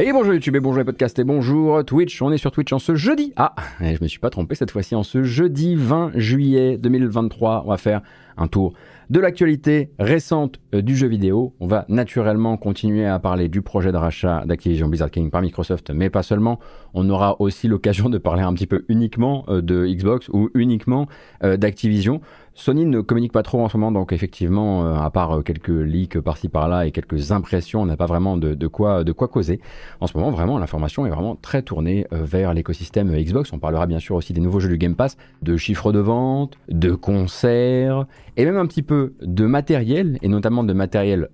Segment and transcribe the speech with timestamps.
[0.00, 2.22] Et bonjour YouTube et bonjour les podcasts et bonjour Twitch.
[2.22, 3.32] On est sur Twitch en ce jeudi.
[3.34, 7.64] Ah, je me suis pas trompé cette fois-ci en ce jeudi 20 juillet 2023.
[7.66, 8.02] On va faire
[8.36, 8.74] un tour
[9.10, 11.54] de l'actualité récente euh, du jeu vidéo.
[11.58, 15.90] On va naturellement continuer à parler du projet de rachat d'Activision Blizzard King par Microsoft,
[15.90, 16.60] mais pas seulement.
[16.94, 21.08] On aura aussi l'occasion de parler un petit peu uniquement euh, de Xbox ou uniquement
[21.42, 22.20] euh, d'Activision.
[22.58, 25.68] Sony ne communique pas trop en ce moment, donc effectivement, euh, à part euh, quelques
[25.68, 29.60] leaks par-ci par-là et quelques impressions, on n'a pas vraiment de, quoi, de quoi causer.
[30.00, 33.52] En ce moment, vraiment, l'information est vraiment très tournée euh, vers l'écosystème Xbox.
[33.52, 36.58] On parlera bien sûr aussi des nouveaux jeux du Game Pass, de chiffres de vente,
[36.68, 41.28] de concerts, et même un petit peu de matériel, et notamment de matériel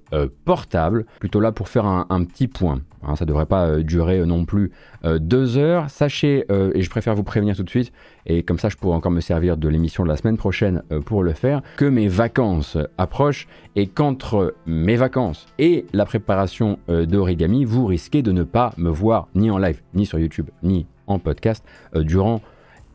[0.45, 2.81] portable, plutôt là pour faire un, petit point.
[3.07, 4.73] Hein, ça ne devrait pas durer non plus
[5.05, 5.91] deux heures.
[5.91, 7.93] Sachez, et je préfère vous prévenir tout de suite,
[8.27, 11.01] et comme ça je pourrais encore me servir de l'émission de la semaine prochaine euh,
[11.01, 17.07] pour le faire, que mes vacances approchent et qu'entre mes vacances et la préparation euh,
[17.07, 20.87] d'origami, vous risquez de ne pas me voir ni en live, ni sur YouTube, ni
[21.07, 21.65] en podcast
[21.95, 22.41] euh, durant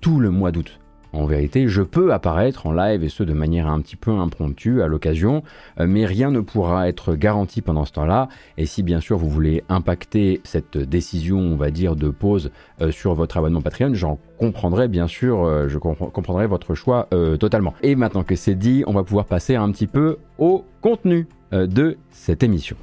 [0.01, 0.79] tout le mois d'août.
[1.11, 4.81] En vérité, je peux apparaître en live et ce de manière un petit peu impromptue
[4.81, 5.43] à l'occasion,
[5.79, 8.29] euh, mais rien ne pourra être garanti pendant ce temps-là.
[8.57, 12.91] Et si bien sûr vous voulez impacter cette décision, on va dire, de pause euh,
[12.91, 17.07] sur votre abonnement Patreon, j'en comprendrai bien sûr, euh, je comprendrai votre choix
[17.39, 17.73] totalement.
[17.81, 21.97] Et maintenant que c'est dit, on va pouvoir passer un petit peu au contenu de
[22.11, 22.75] cette émission.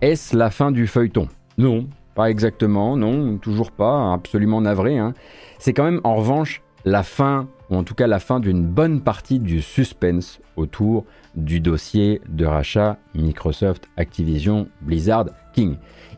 [0.00, 1.28] Est-ce la fin du feuilleton?
[1.56, 4.98] Non, pas exactement, non, toujours pas, absolument navré.
[4.98, 5.14] Hein.
[5.58, 9.00] C'est quand même en revanche la fin, ou en tout cas la fin d'une bonne
[9.00, 15.76] partie du suspense autour du dossier de rachat Microsoft Activision Blizzard King.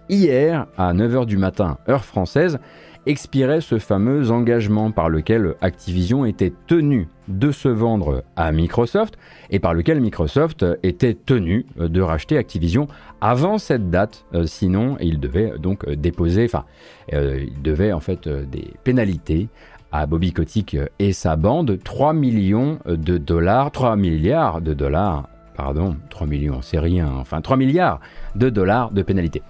[0.09, 2.59] Hier, à 9h du matin, heure française,
[3.07, 9.17] expirait ce fameux engagement par lequel Activision était tenu de se vendre à Microsoft
[9.51, 12.89] et par lequel Microsoft était tenu de racheter Activision
[13.21, 16.65] avant cette date, euh, sinon il devait donc déposer, enfin,
[17.13, 19.49] euh, il devait en fait euh, des pénalités
[20.05, 26.27] Bobby Kotick et sa bande 3 millions de dollars, 3 milliards de dollars, pardon, 3
[26.27, 28.01] millions, c'est rien, enfin 3 milliards
[28.35, 29.43] de dollars de pénalité.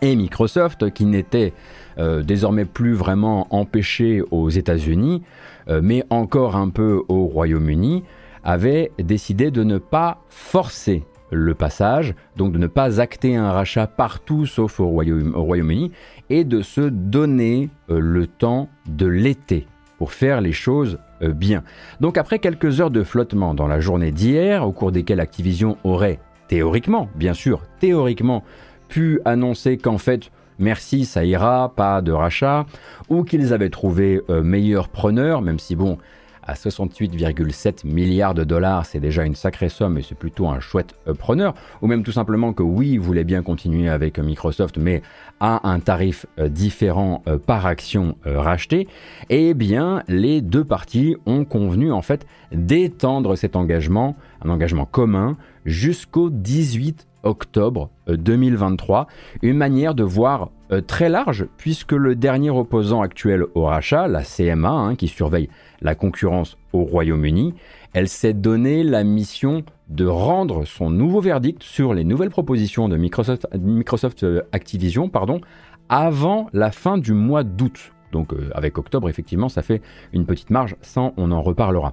[0.00, 1.52] Et Microsoft, qui n'était
[1.98, 5.22] euh, désormais plus vraiment empêché aux États-Unis,
[5.68, 8.04] euh, mais encore un peu au Royaume-Uni,
[8.42, 13.86] avait décidé de ne pas forcer le passage, donc de ne pas acter un rachat
[13.86, 15.90] partout sauf au Royaume-Uni,
[16.28, 19.66] et de se donner euh, le temps de l'été
[19.98, 21.62] pour faire les choses euh, bien.
[22.00, 26.20] Donc après quelques heures de flottement dans la journée d'hier, au cours desquelles Activision aurait
[26.48, 28.44] théoriquement, bien sûr, théoriquement,
[28.88, 32.66] pu annoncer qu'en fait, merci, ça ira, pas de rachat,
[33.08, 35.98] ou qu'ils avaient trouvé euh, meilleur preneur, même si bon,
[36.46, 40.94] à 68,7 milliards de dollars, c'est déjà une sacrée somme et c'est plutôt un chouette
[41.18, 45.02] preneur, ou même tout simplement que oui, ils voulaient bien continuer avec Microsoft, mais
[45.40, 48.88] à un tarif euh, différent euh, par action euh, rachetée,
[49.30, 55.36] eh bien, les deux parties ont convenu en fait d'étendre cet engagement, un engagement commun,
[55.64, 59.06] jusqu'au 18 octobre 2023,
[59.42, 60.50] une manière de voir
[60.86, 65.48] très large, puisque le dernier opposant actuel au rachat, la CMA, hein, qui surveille
[65.84, 67.54] la concurrence au Royaume-Uni,
[67.92, 72.96] elle s'est donné la mission de rendre son nouveau verdict sur les nouvelles propositions de
[72.96, 75.10] Microsoft, euh, Activision
[75.90, 77.92] avant la fin du mois d'août.
[78.10, 81.92] Donc euh, avec octobre, effectivement, ça fait une petite marge, sans on en reparlera.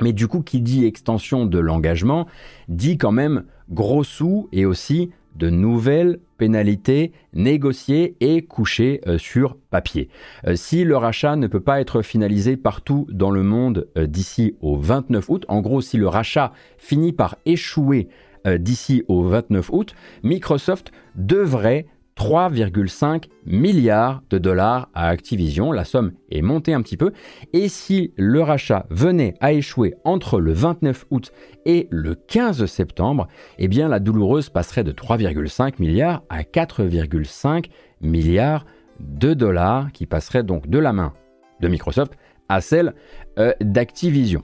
[0.00, 2.26] Mais du coup, qui dit extension de l'engagement,
[2.68, 9.56] dit quand même gros sous et aussi de nouvelles pénalités négociées et couchées euh, sur
[9.70, 10.08] papier.
[10.46, 14.56] Euh, si le rachat ne peut pas être finalisé partout dans le monde euh, d'ici
[14.60, 18.08] au 29 août, en gros si le rachat finit par échouer
[18.46, 21.86] d'ici au 29 août, Microsoft devrait
[22.18, 25.70] 3,5 milliards de dollars à Activision.
[25.70, 27.12] La somme est montée un petit peu.
[27.52, 31.32] Et si le rachat venait à échouer entre le 29 août
[31.64, 33.28] et le 15 septembre,
[33.58, 37.66] eh bien la douloureuse passerait de 3,5 milliards à 4,5
[38.00, 38.66] milliards
[38.98, 41.14] de dollars qui passeraient donc de la main
[41.60, 42.14] de Microsoft
[42.48, 42.94] à celle
[43.38, 44.42] euh, d'Activision.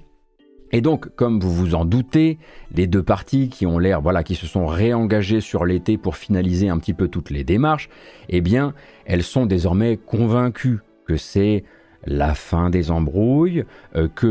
[0.72, 2.38] Et donc, comme vous vous en doutez,
[2.74, 6.68] les deux parties qui ont l'air, voilà, qui se sont réengagées sur l'été pour finaliser
[6.68, 7.88] un petit peu toutes les démarches,
[8.28, 8.74] eh bien,
[9.04, 11.64] elles sont désormais convaincues que c'est
[12.06, 13.64] la fin des embrouilles,
[13.96, 14.26] euh, que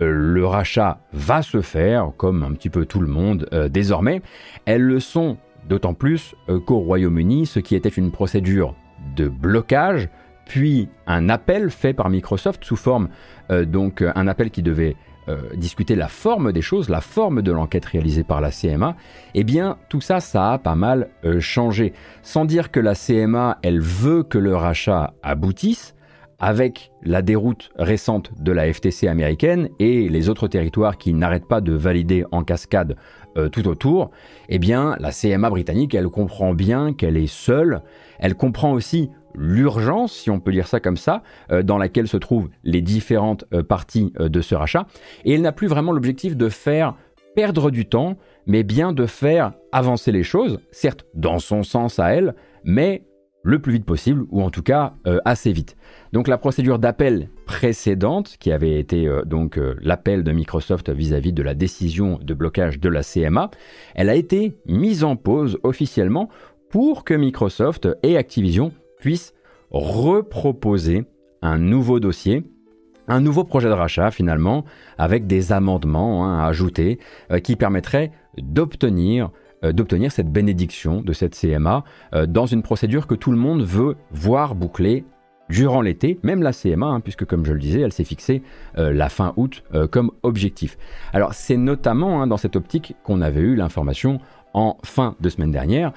[0.00, 4.22] euh, le rachat va se faire, comme un petit peu tout le monde euh, désormais.
[4.64, 5.36] Elles le sont
[5.68, 6.36] d'autant plus
[6.66, 8.76] qu'au Royaume-Uni, ce qui était une procédure
[9.16, 10.08] de blocage
[10.44, 13.08] puis un appel fait par Microsoft sous forme
[13.50, 14.94] donc un appel qui devait
[15.54, 18.96] discuter la forme des choses, la forme de l'enquête réalisée par la CMA,
[19.34, 21.08] eh bien tout ça, ça a pas mal
[21.40, 21.92] changé.
[22.22, 25.96] Sans dire que la CMA, elle veut que le rachat aboutisse,
[26.38, 31.60] avec la déroute récente de la FTC américaine et les autres territoires qui n'arrêtent pas
[31.60, 32.96] de valider en cascade
[33.36, 34.10] euh, tout autour,
[34.48, 37.82] eh bien la CMA britannique, elle comprend bien qu'elle est seule,
[38.18, 42.16] elle comprend aussi l'urgence, si on peut dire ça comme ça, euh, dans laquelle se
[42.16, 44.86] trouvent les différentes euh, parties de ce rachat,
[45.24, 46.94] et elle n'a plus vraiment l'objectif de faire
[47.34, 48.16] perdre du temps,
[48.46, 52.34] mais bien de faire avancer les choses, certes dans son sens à elle,
[52.64, 53.04] mais
[53.42, 54.94] le plus vite possible, ou en tout cas
[55.24, 55.76] assez vite.
[56.12, 61.32] Donc la procédure d'appel précédente, qui avait été euh, donc euh, l'appel de Microsoft vis-à-vis
[61.32, 63.50] de la décision de blocage de la CMA,
[63.94, 66.28] elle a été mise en pause officiellement
[66.70, 68.72] pour que Microsoft et Activision
[69.06, 69.34] puissent
[69.70, 71.04] reproposer
[71.40, 72.42] un nouveau dossier
[73.08, 74.64] un nouveau projet de rachat finalement,
[74.98, 76.98] avec des amendements hein, à ajouter,
[77.30, 79.30] euh, qui permettraient d'obtenir
[79.62, 81.82] d'obtenir cette bénédiction de cette CMA
[82.28, 85.04] dans une procédure que tout le monde veut voir bouclée
[85.48, 88.42] durant l'été, même la CMA, hein, puisque comme je le disais, elle s'est fixée
[88.78, 90.76] euh, la fin août euh, comme objectif.
[91.12, 94.20] Alors c'est notamment hein, dans cette optique qu'on avait eu l'information
[94.54, 95.92] en fin de semaine dernière,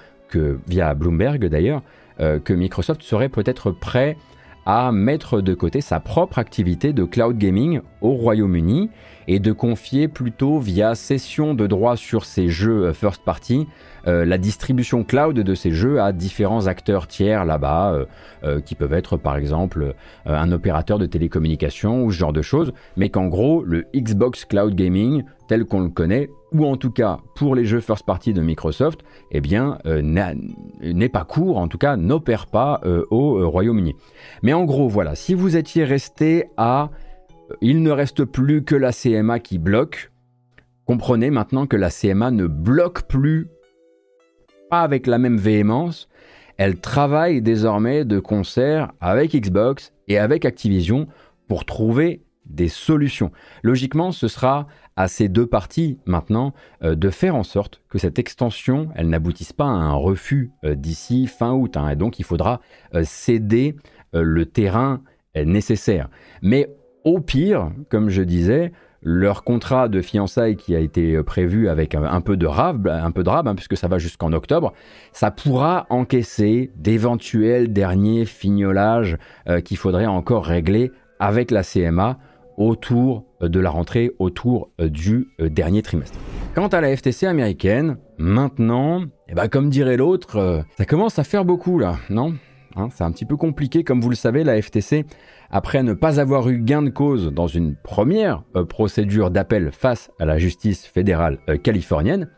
[0.67, 1.81] via Bloomberg d'ailleurs,
[2.19, 4.17] euh, que Microsoft serait peut-être prêt
[4.65, 8.89] à mettre de côté sa propre activité de cloud gaming au Royaume-Uni
[9.27, 13.67] et de confier plutôt via cession de droits sur ses jeux first party
[14.07, 18.05] euh, la distribution cloud de ces jeux à différents acteurs tiers là-bas, euh,
[18.43, 19.93] euh, qui peuvent être par exemple
[20.25, 24.75] un opérateur de télécommunications ou ce genre de choses, mais qu'en gros le Xbox Cloud
[24.75, 28.41] Gaming tel qu'on le connaît, ou en tout cas pour les jeux first party de
[28.41, 29.01] Microsoft,
[29.31, 32.81] eh bien n'est pas court, en tout cas n'opère pas
[33.11, 33.95] au Royaume-Uni.
[34.43, 36.89] Mais en gros voilà, si vous étiez resté à
[37.61, 40.11] il ne reste plus que la CMA qui bloque,
[40.85, 43.47] comprenez maintenant que la CMA ne bloque plus
[44.69, 46.09] pas avec la même véhémence,
[46.57, 51.07] elle travaille désormais de concert avec Xbox et avec Activision
[51.47, 53.31] pour trouver des solutions.
[53.63, 54.67] Logiquement, ce sera
[54.99, 56.53] à ces deux parties maintenant
[56.83, 60.75] euh, de faire en sorte que cette extension, elle n'aboutisse pas à un refus euh,
[60.75, 61.77] d'ici fin août.
[61.77, 61.87] Hein.
[61.87, 62.59] et donc, il faudra
[62.93, 63.77] euh, céder
[64.11, 65.01] le terrain
[65.35, 66.09] nécessaire.
[66.41, 66.67] Mais
[67.03, 68.71] au pire, comme je disais,
[69.03, 73.21] leur contrat de fiançailles qui a été prévu avec un, peu de rab, un peu
[73.21, 74.73] de rab, hein, puisque ça va jusqu'en octobre,
[75.13, 79.19] ça pourra encaisser d'éventuels derniers fignolages
[79.63, 82.17] qu'il faudrait encore régler avec la CMA
[82.59, 86.19] autour euh, de la rentrée, autour du dernier trimestre.
[86.53, 91.45] Quant à la FTC américaine, maintenant, eh ben, comme dirait l'autre, ça commence à faire
[91.45, 92.35] beaucoup là, non?
[92.75, 95.05] Hein, C'est un petit peu compliqué, comme vous le savez, la FTC
[95.49, 100.11] après ne pas avoir eu gain de cause dans une première euh, procédure d'appel face
[100.19, 102.29] à la justice fédérale euh, californienne,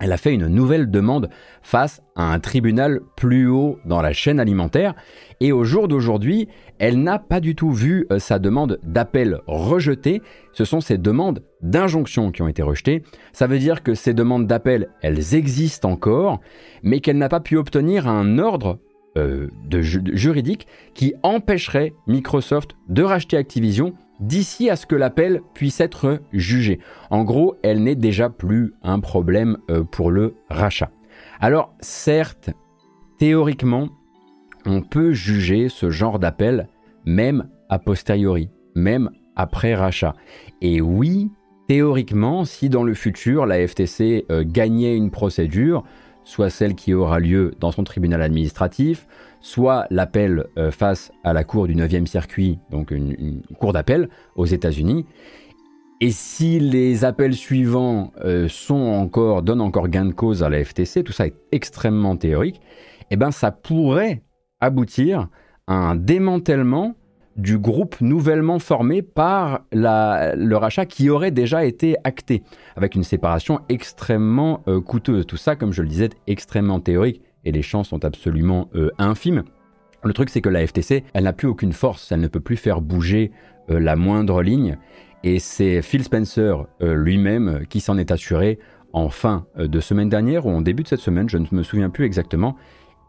[0.00, 1.30] elle a fait une nouvelle demande
[1.62, 4.94] face à un tribunal plus haut dans la chaîne alimentaire
[5.40, 6.48] et au jour d'aujourd'hui,
[6.78, 11.42] elle n'a pas du tout vu euh, sa demande d'appel rejetée, ce sont ses demandes
[11.62, 13.02] d'injonction qui ont été rejetées.
[13.32, 16.40] Ça veut dire que ces demandes d'appel, elles existent encore,
[16.82, 18.78] mais qu'elle n'a pas pu obtenir un ordre
[19.16, 26.20] euh, juridique qui empêcherait Microsoft de racheter Activision d'ici à ce que l'appel puisse être
[26.32, 26.80] jugé.
[27.10, 30.90] En gros, elle n'est déjà plus un problème euh, pour le rachat.
[31.40, 32.50] Alors certes,
[33.18, 33.88] théoriquement,
[34.66, 36.68] on peut juger ce genre d'appel
[37.04, 40.14] même a posteriori, même après rachat.
[40.60, 41.30] Et oui,
[41.68, 45.84] théoriquement, si dans le futur la FTC euh, gagnait une procédure,
[46.24, 49.06] soit celle qui aura lieu dans son tribunal administratif,
[49.44, 54.46] soit l'appel euh, face à la cour du 9e circuit, donc une, cour d'appel aux
[54.46, 55.04] États-Unis.
[56.00, 60.64] Et si les appels suivants euh, sont encore, donnent encore gain de cause à la
[60.64, 62.62] FTC, tout ça est extrêmement théorique,
[63.10, 64.22] eh ben ça pourrait
[64.60, 65.28] aboutir
[65.66, 66.94] à un démantèlement
[67.36, 72.44] du groupe nouvellement formé par le rachat qui aurait déjà été acté,
[72.76, 75.26] avec une séparation extrêmement euh, coûteuse.
[75.26, 79.44] Tout ça, comme je le disais, extrêmement théorique, et les chances sont absolument euh, infimes.
[80.02, 82.56] Le truc, c'est que la FTC, elle n'a plus aucune force, elle ne peut plus
[82.56, 83.32] faire bouger
[83.70, 84.78] euh, la moindre ligne,
[85.22, 88.58] et c'est Phil Spencer lui-même qui s'en est assuré
[88.92, 91.88] en fin de semaine dernière ou en début de cette semaine, je ne me souviens
[91.88, 92.56] plus exactement.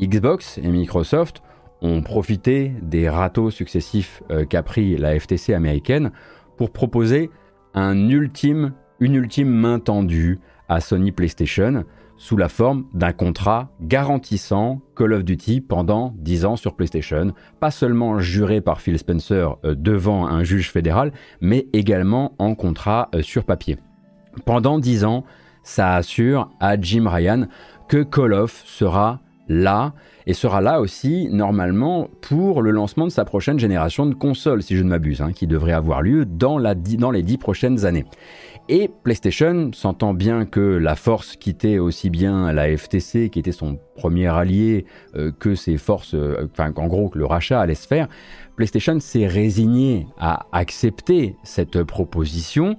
[0.02, 1.42] Xbox et Microsoft
[1.82, 6.12] ont profité des râteaux successifs euh, qu'a pris la FTC américaine
[6.58, 7.30] pour proposer
[7.74, 10.40] un ultime, une ultime main tendue
[10.70, 11.84] à Sony PlayStation
[12.18, 17.72] sous la forme d'un contrat garantissant Call of Duty pendant 10 ans sur PlayStation, pas
[17.72, 23.22] seulement juré par Phil Spencer euh, devant un juge fédéral, mais également en contrat euh,
[23.22, 23.78] sur papier.
[24.46, 25.24] Pendant 10 ans,
[25.64, 27.48] ça assure à Jim Ryan
[27.88, 29.94] que Call of sera là
[30.28, 34.76] et sera là aussi normalement pour le lancement de sa prochaine génération de consoles, si
[34.76, 38.06] je ne m'abuse, hein, qui devrait avoir lieu dans, dans les 10 prochaines années.
[38.68, 43.78] Et PlayStation, sentant bien que la force quittait aussi bien la FTC, qui était son
[43.96, 47.86] premier allié, euh, que ses forces, euh, enfin qu'en gros que le rachat allait se
[47.86, 48.08] faire,
[48.56, 52.76] PlayStation s'est résigné à accepter cette proposition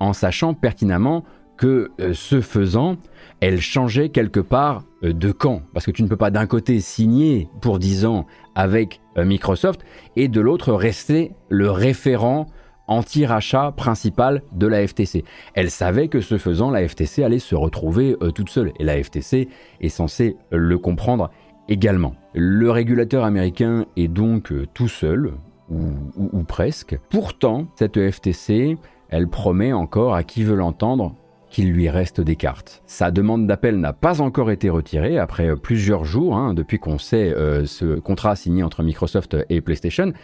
[0.00, 1.24] en sachant pertinemment
[1.56, 2.96] que euh, ce faisant,
[3.40, 5.62] elle changeait quelque part de camp.
[5.72, 8.26] Parce que tu ne peux pas d'un côté signer pour 10 ans
[8.56, 9.84] avec Microsoft
[10.16, 12.48] et de l'autre rester le référent
[12.88, 15.24] anti-rachat principal de la FTC.
[15.54, 18.72] Elle savait que ce faisant, la FTC allait se retrouver euh, toute seule.
[18.80, 19.48] Et la FTC
[19.80, 21.30] est censée le comprendre
[21.68, 22.14] également.
[22.34, 25.34] Le régulateur américain est donc euh, tout seul,
[25.70, 26.98] ou, presque.
[27.10, 28.78] Pourtant, cette FTC,
[29.10, 31.14] elle promet encore à qui veut l'entendre
[31.50, 32.82] qu'il lui reste des cartes.
[32.86, 36.96] Sa demande d'appel n'a pas encore été retirée après euh, plusieurs jours, hein, depuis qu'on
[36.96, 37.34] sait
[37.66, 40.14] ce contrat signé entre Microsoft et PlayStation.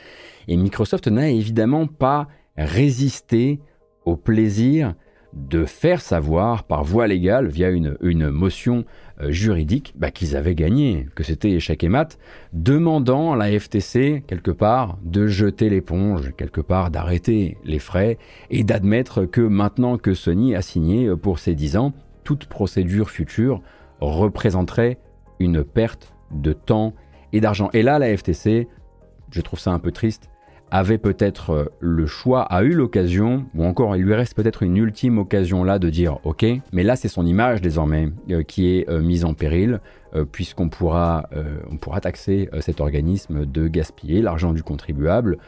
[0.49, 3.61] Et Microsoft n'a évidemment pas résister
[4.05, 4.95] au plaisir
[5.35, 8.85] de faire savoir par voie légale, via une, une motion
[9.21, 12.19] euh, juridique, bah, qu'ils avaient gagné, que c'était échec et mat,
[12.53, 18.19] demandant à la FTC, quelque part, de jeter l'éponge, quelque part, d'arrêter les frais
[18.51, 21.93] et d'admettre que maintenant que Sony a signé pour ses 10 ans,
[22.23, 23.61] toute procédure future
[24.01, 24.99] représenterait
[25.41, 26.95] une perte de temps
[27.33, 27.71] et d'argent.
[27.73, 28.69] Et là, la FTC,
[29.31, 30.31] je trouve ça un peu triste,
[30.71, 34.77] avait peut-être euh, le choix, a eu l'occasion, ou encore il lui reste peut-être une
[34.77, 38.89] ultime occasion là de dire ok, mais là c'est son image désormais euh, qui est
[38.89, 39.81] euh, mise en péril,
[40.31, 41.29] puisqu'on pourra,
[41.73, 45.39] on pourra taxer cet organisme de gaspiller l'argent du contribuable.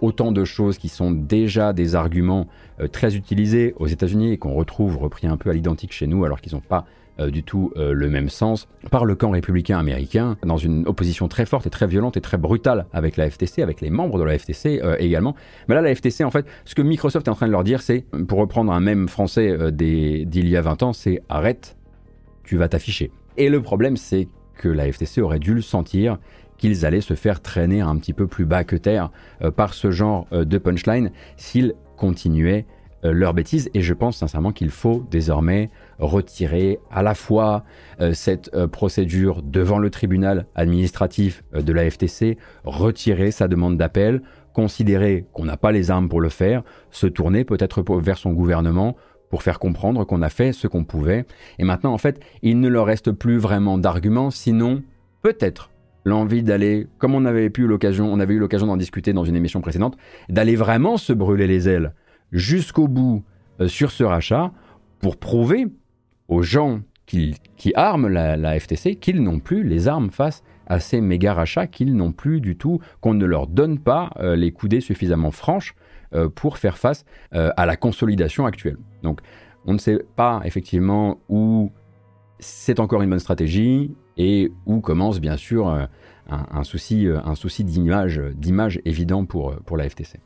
[0.00, 2.48] autant de choses qui sont déjà des arguments
[2.90, 6.40] très utilisés aux États-Unis et qu'on retrouve repris un peu à l'identique chez nous alors
[6.40, 6.84] qu'ils n'ont pas
[7.18, 11.46] du tout euh, le même sens par le camp républicain américain, dans une opposition très
[11.46, 14.38] forte et très violente et très brutale avec la FTC, avec les membres de la
[14.38, 15.34] FTC euh, également.
[15.68, 17.82] Mais là, la FTC, en fait, ce que Microsoft est en train de leur dire,
[17.82, 21.76] c'est, pour reprendre un même français d'il y a 20 ans, c'est arrête,
[22.44, 23.10] tu vas t'afficher.
[23.36, 26.18] Et le problème, c'est que la FTC aurait dû le sentir
[26.58, 29.10] qu'ils allaient se faire traîner un petit peu plus bas que terre
[29.56, 32.66] par ce genre de punchline s'ils continuaient
[33.02, 33.70] leur bêtise.
[33.74, 37.64] Et je pense sincèrement qu'il faut désormais retirer à la fois
[38.00, 43.76] euh, cette euh, procédure devant le tribunal administratif euh, de la FTC, retirer sa demande
[43.76, 44.22] d'appel,
[44.52, 48.96] considérer qu'on n'a pas les armes pour le faire, se tourner peut-être vers son gouvernement
[49.30, 51.24] pour faire comprendre qu'on a fait ce qu'on pouvait.
[51.58, 54.82] Et maintenant, en fait, il ne leur reste plus vraiment d'arguments, sinon
[55.22, 55.70] peut-être
[56.04, 59.60] l'envie d'aller, comme on avait, l'occasion, on avait eu l'occasion d'en discuter dans une émission
[59.60, 59.96] précédente,
[60.28, 61.94] d'aller vraiment se brûler les ailes
[62.32, 63.22] jusqu'au bout
[63.68, 64.50] sur ce rachat
[65.02, 65.66] pour prouver
[66.28, 71.34] aux gens qui, arment la, FTC qu'ils n'ont plus les armes face à ces méga
[71.34, 75.30] rachats, qu'ils n'ont plus du tout, qu'on ne leur donne pas euh, les coudées suffisamment
[75.30, 75.74] franches
[76.14, 78.78] euh, pour faire face euh, à la consolidation actuelle.
[79.02, 79.20] Donc
[79.66, 81.70] on ne sait pas effectivement où
[82.38, 85.68] c'est encore une bonne stratégie et où commence bien sûr
[86.28, 90.18] un, souci, un souci d'image, d'image évident pour, pour la FTC.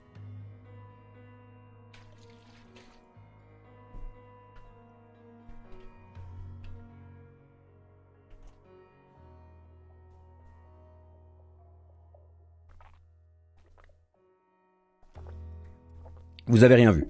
[16.47, 17.07] Vous avez rien vu.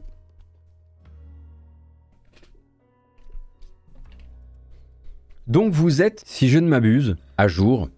[5.46, 7.88] Donc vous êtes, si je ne m'abuse, à jour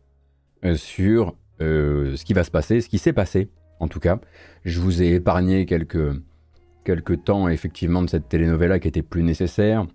[0.64, 3.48] euh, sur euh, ce qui va se passer, ce qui s'est passé,
[3.80, 4.18] en tout cas.
[4.64, 9.86] Je vous ai épargné quelques, temps, effectivement, de cette telenovela qui était plus nécessaire,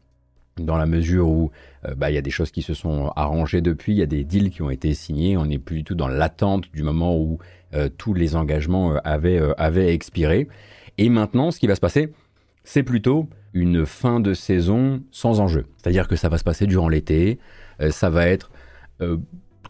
[0.58, 1.52] dans la mesure où
[1.86, 4.08] euh, bah, il y a des choses qui se sont arrangées depuis, il y a
[4.08, 7.18] des deals qui ont été signés, on n'est plus du tout dans l'attente du moment
[7.18, 7.40] où
[7.98, 10.48] tous les engagements avaient, avaient expiré.
[10.98, 12.14] Et maintenant, ce qui va se passer,
[12.64, 15.66] c'est plutôt une fin de saison sans enjeu.
[15.78, 17.40] C'est-à-dire que ça va se passer durant l'été,
[17.82, 18.52] euh, ça va être
[19.02, 19.18] euh,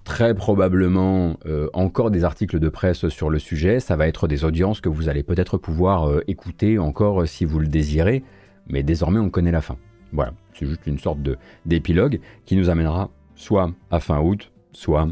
[0.03, 4.45] très probablement euh, encore des articles de presse sur le sujet, ça va être des
[4.45, 8.23] audiences que vous allez peut-être pouvoir écouter encore si vous le désirez,
[8.67, 9.77] mais désormais on connaît la fin.
[10.11, 11.19] Voilà, c'est juste une sorte
[11.65, 15.07] d'épilogue qui nous amènera soit à fin août, soit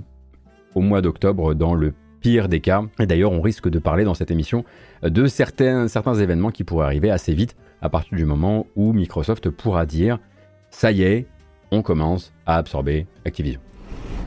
[0.75, 2.83] au mois d'octobre dans le pire des cas.
[2.99, 4.63] Et d'ailleurs, on risque de parler dans cette émission
[5.03, 9.49] de certains, certains événements qui pourraient arriver assez vite à partir du moment où Microsoft
[9.49, 10.19] pourra dire
[10.69, 11.25] ça y est,
[11.71, 13.59] on commence à absorber Activision.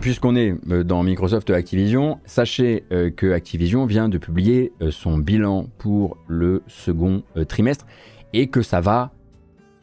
[0.00, 2.84] Puisqu'on est dans Microsoft Activision, sachez
[3.16, 7.86] que Activision vient de publier son bilan pour le second trimestre
[8.34, 9.12] et que ça va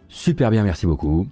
[0.07, 1.27] super bien, merci beaucoup.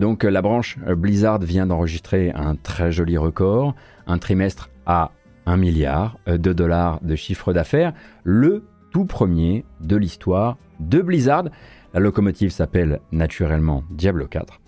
[0.00, 3.74] donc la branche Blizzard vient d'enregistrer un très joli record,
[4.08, 5.12] un trimestre à
[5.46, 11.44] 1 milliard de dollars de chiffre d'affaires, le tout premier de l'histoire de Blizzard.
[11.92, 14.60] La locomotive s'appelle naturellement Diablo 4.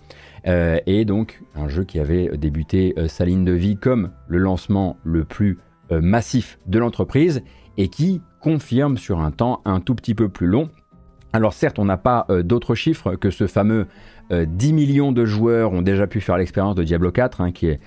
[0.47, 4.37] Euh, et donc un jeu qui avait débuté euh, sa ligne de vie comme le
[4.37, 5.59] lancement le plus
[5.91, 7.41] euh, massif de l'entreprise
[7.77, 10.69] et qui confirme sur un temps un tout petit peu plus long.
[11.33, 13.87] Alors certes, on n'a pas d'autres chiffres que ce fameux
[14.31, 17.79] 10 millions de joueurs ont déjà pu faire l'expérience de Diablo 4, hein, qui est,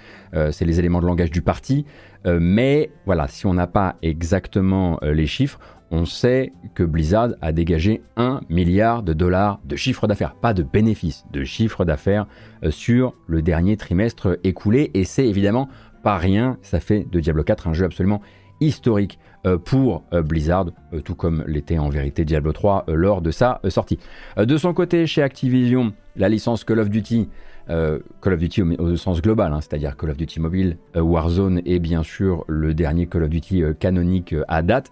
[0.51, 1.85] c'est les éléments de langage du parti.
[2.25, 5.59] mais voilà, si on n'a pas exactement les chiffres,
[5.91, 10.63] on sait que Blizzard a dégagé 1 milliard de dollars de chiffre d'affaires, pas de
[10.63, 12.27] bénéfices, de chiffre d'affaires
[12.63, 14.91] euh, sur le dernier trimestre écoulé.
[14.95, 15.69] Et c'est évidemment
[16.03, 18.23] pas rien, ça fait de Diablo 4 un jeu absolument
[18.61, 19.30] historique euh,
[19.65, 20.67] pour euh, Blizzard,
[21.05, 23.99] tout comme l'était en vérité Diablo 3 lors de sa sortie.
[24.37, 27.29] De son côté, chez Activision, la licence Call of Duty
[27.71, 31.61] euh, Call of Duty au, sens global, hein, c'est-à-dire Call of Duty Mobile, euh, Warzone
[31.65, 34.91] et bien sûr le dernier Call of Duty euh, canonique à date,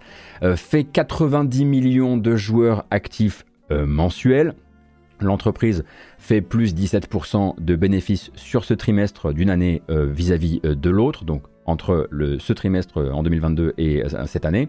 [0.57, 4.55] fait 90 millions de joueurs actifs mensuels.
[5.21, 5.85] L'entreprise
[6.19, 12.09] fait plus 17% de bénéfices sur ce trimestre d'une année vis-à-vis de l'autre, donc entre
[12.39, 14.69] ce trimestre en 2022 et cette année.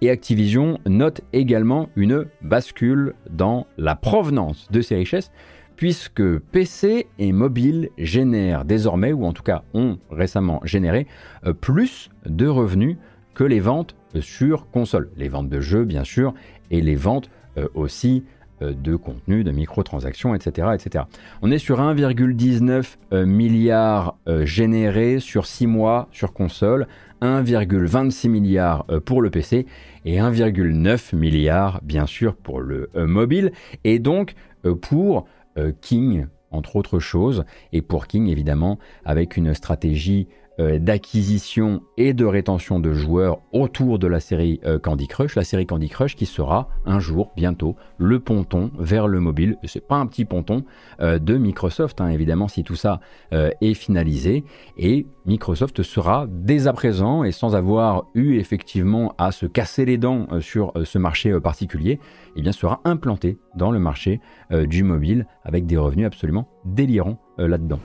[0.00, 5.32] Et Activision note également une bascule dans la provenance de ses richesses,
[5.76, 11.06] puisque PC et mobile génèrent désormais, ou en tout cas ont récemment généré,
[11.44, 12.96] euh, plus de revenus
[13.34, 15.10] que les ventes sur console.
[15.16, 16.32] Les ventes de jeux, bien sûr,
[16.70, 21.04] et les ventes euh, aussi euh, de contenu, de microtransactions, etc., etc.
[21.42, 26.86] On est sur 1,19 milliard générés sur 6 mois sur console,
[27.22, 29.66] 1,26 milliard pour le PC
[30.04, 33.52] et 1,9 milliard bien sûr pour le mobile.
[33.84, 34.34] Et donc
[34.74, 35.26] pour
[35.58, 42.14] euh, King, entre autres choses, et pour King évidemment avec une stratégie euh, d'acquisition et
[42.14, 46.16] de rétention de joueurs autour de la série euh, Candy Crush, la série Candy Crush
[46.16, 49.58] qui sera un jour, bientôt, le ponton vers le mobile.
[49.64, 50.64] C'est pas un petit ponton
[51.00, 53.00] euh, de Microsoft, hein, évidemment, si tout ça
[53.32, 54.44] est finalisé.
[54.76, 59.98] Et Microsoft sera dès à présent, et sans avoir eu effectivement à se casser les
[59.98, 61.98] dents sur ce marché particulier,
[62.36, 67.80] eh bien, sera implanté dans le marché du mobile avec des revenus absolument délirants là-dedans.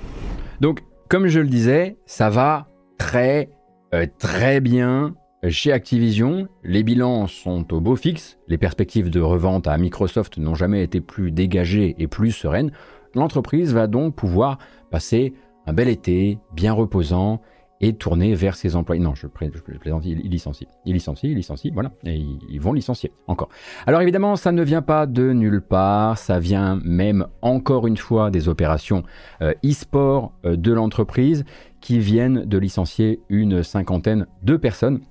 [0.62, 3.50] Donc, comme je le disais, ça va très
[3.94, 5.14] euh, très bien
[5.50, 6.48] chez Activision.
[6.64, 8.38] Les bilans sont au beau fixe.
[8.48, 12.72] Les perspectives de revente à Microsoft n'ont jamais été plus dégagées et plus sereines.
[13.14, 14.58] L'entreprise va donc pouvoir
[14.90, 15.34] passer
[15.66, 17.42] un bel été bien reposant
[17.82, 19.02] et tourner vers ses employés.
[19.02, 20.68] Non, je, plaisante, il, licencie.
[20.86, 21.92] Il licencie, il licencie, voilà.
[22.06, 23.50] Et ils, vont licencier, encore.
[23.88, 28.30] Alors évidemment, ça ne vient pas de nulle part, ça vient même encore une fois
[28.32, 29.04] des opérations
[29.42, 31.44] euh, e-sport euh, de l'entreprise
[31.82, 35.02] qui viennent de licencier une cinquantaine de personnes.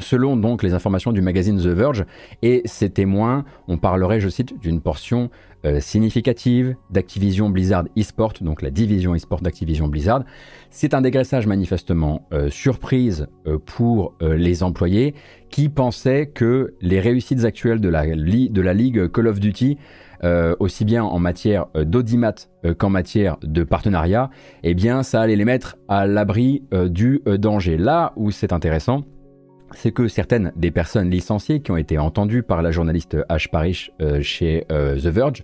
[0.00, 2.04] Selon donc les informations du magazine The Verge
[2.42, 5.30] et ses témoins, on parlerait, je cite, d'une portion
[5.64, 10.24] euh, significative d'Activision Blizzard eSport, donc la division eSport d'Activision Blizzard.
[10.70, 15.14] C'est un dégraissage manifestement euh, surprise euh, pour les employés
[15.48, 19.78] qui pensaient que les réussites actuelles de la, de la ligue Call of Duty,
[20.58, 22.34] aussi bien en matière d'audimat
[22.78, 24.30] qu'en matière de partenariat,
[24.62, 27.76] eh bien ça allait les mettre à l'abri du danger.
[27.76, 29.04] Là où c'est intéressant,
[29.76, 33.90] c'est que certaines des personnes licenciées qui ont été entendues par la journaliste Ash Parish
[34.00, 35.42] euh, chez euh, The Verge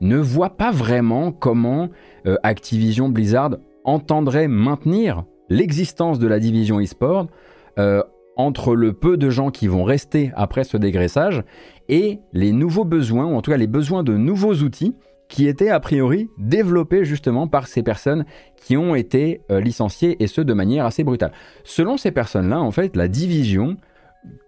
[0.00, 1.88] ne voient pas vraiment comment
[2.26, 7.26] euh, Activision Blizzard entendrait maintenir l'existence de la division e-sport
[8.36, 11.42] entre le peu de gens qui vont rester après ce dégraissage
[11.88, 14.94] et les nouveaux besoins, ou en tout cas les besoins de nouveaux outils
[15.30, 20.26] qui étaient a priori développés justement par ces personnes qui ont été euh, licenciées et
[20.26, 21.32] ce de manière assez brutale.
[21.64, 23.78] Selon ces personnes-là, en fait, la division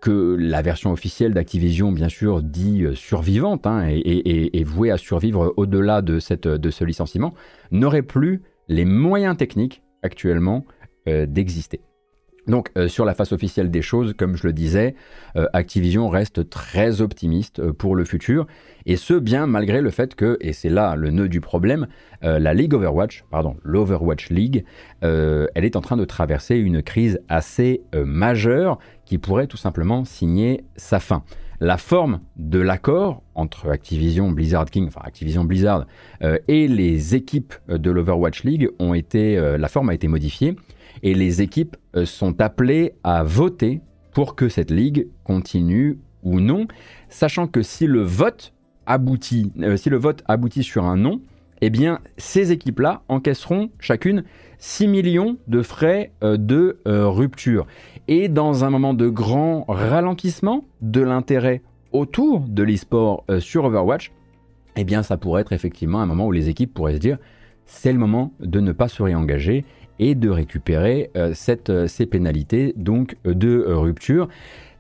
[0.03, 5.55] que la version officielle d'Activision, bien sûr, dit euh, survivante hein, et, vouée à survivre
[5.57, 6.19] au-delà de,
[6.57, 7.33] de ce licenciement,
[7.71, 10.67] n'aurait plus les moyens techniques actuellement
[11.09, 11.81] euh, d'exister.
[12.49, 14.97] Donc euh, sur la face officielle des choses, comme je le disais,
[15.37, 18.47] euh, Activision reste très optimiste euh, pour le futur,
[18.85, 21.87] et ce bien malgré le fait que, et c'est là le nœud du problème,
[22.23, 24.65] la League Overwatch, pardon, l'Overwatch League,
[25.03, 30.65] elle est en train de traverser une crise assez majeure qui pourrait tout simplement signer
[30.77, 31.25] sa fin.
[31.61, 35.87] La forme de l'accord entre Activision Blizzard King, enfin Activision Blizzard
[36.23, 40.57] et les équipes de l'Overwatch League ont été, la forme a été modifiée
[41.03, 43.81] et les équipes sont appelées à voter
[44.13, 46.67] pour que cette ligue continue ou non,
[47.09, 48.53] sachant que si le vote
[48.87, 51.21] aboutit, si le vote aboutit sur un non,
[51.65, 54.25] eh bien, ces équipes-là encaisseront chacune
[54.59, 57.67] 6 millions de frais euh, de euh, rupture.
[58.09, 64.11] Et dans un moment de grand ralentissement de l'intérêt autour de l'e-sport euh, sur Overwatch,
[64.75, 67.19] eh bien, ça pourrait être effectivement un moment où les équipes pourraient se dire
[67.65, 69.65] c'est le moment de ne pas se réengager
[70.09, 74.29] et de récupérer cette, ces pénalités donc de rupture.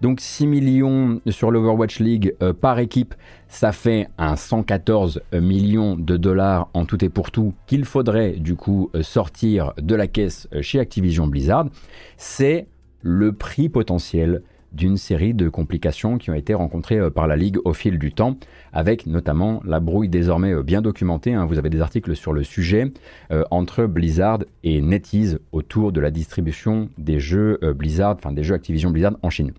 [0.02, 3.14] Donc 6 millions sur l'Overwatch League euh, par équipe,
[3.46, 8.56] ça fait un 114 millions de dollars en tout et pour tout qu'il faudrait du
[8.56, 11.66] coup euh, sortir de la caisse euh, chez Activision Blizzard.
[12.16, 12.66] C'est
[13.00, 17.72] le prix potentiel d'une série de complications qui ont été rencontrées par la Ligue au
[17.72, 18.36] fil du temps,
[18.72, 21.44] avec notamment la brouille désormais bien documentée, hein.
[21.44, 22.92] vous avez des articles sur le sujet,
[23.50, 28.90] entre Blizzard et NetEase autour de la distribution des jeux Blizzard, enfin des jeux Activision
[28.90, 29.52] Blizzard en Chine.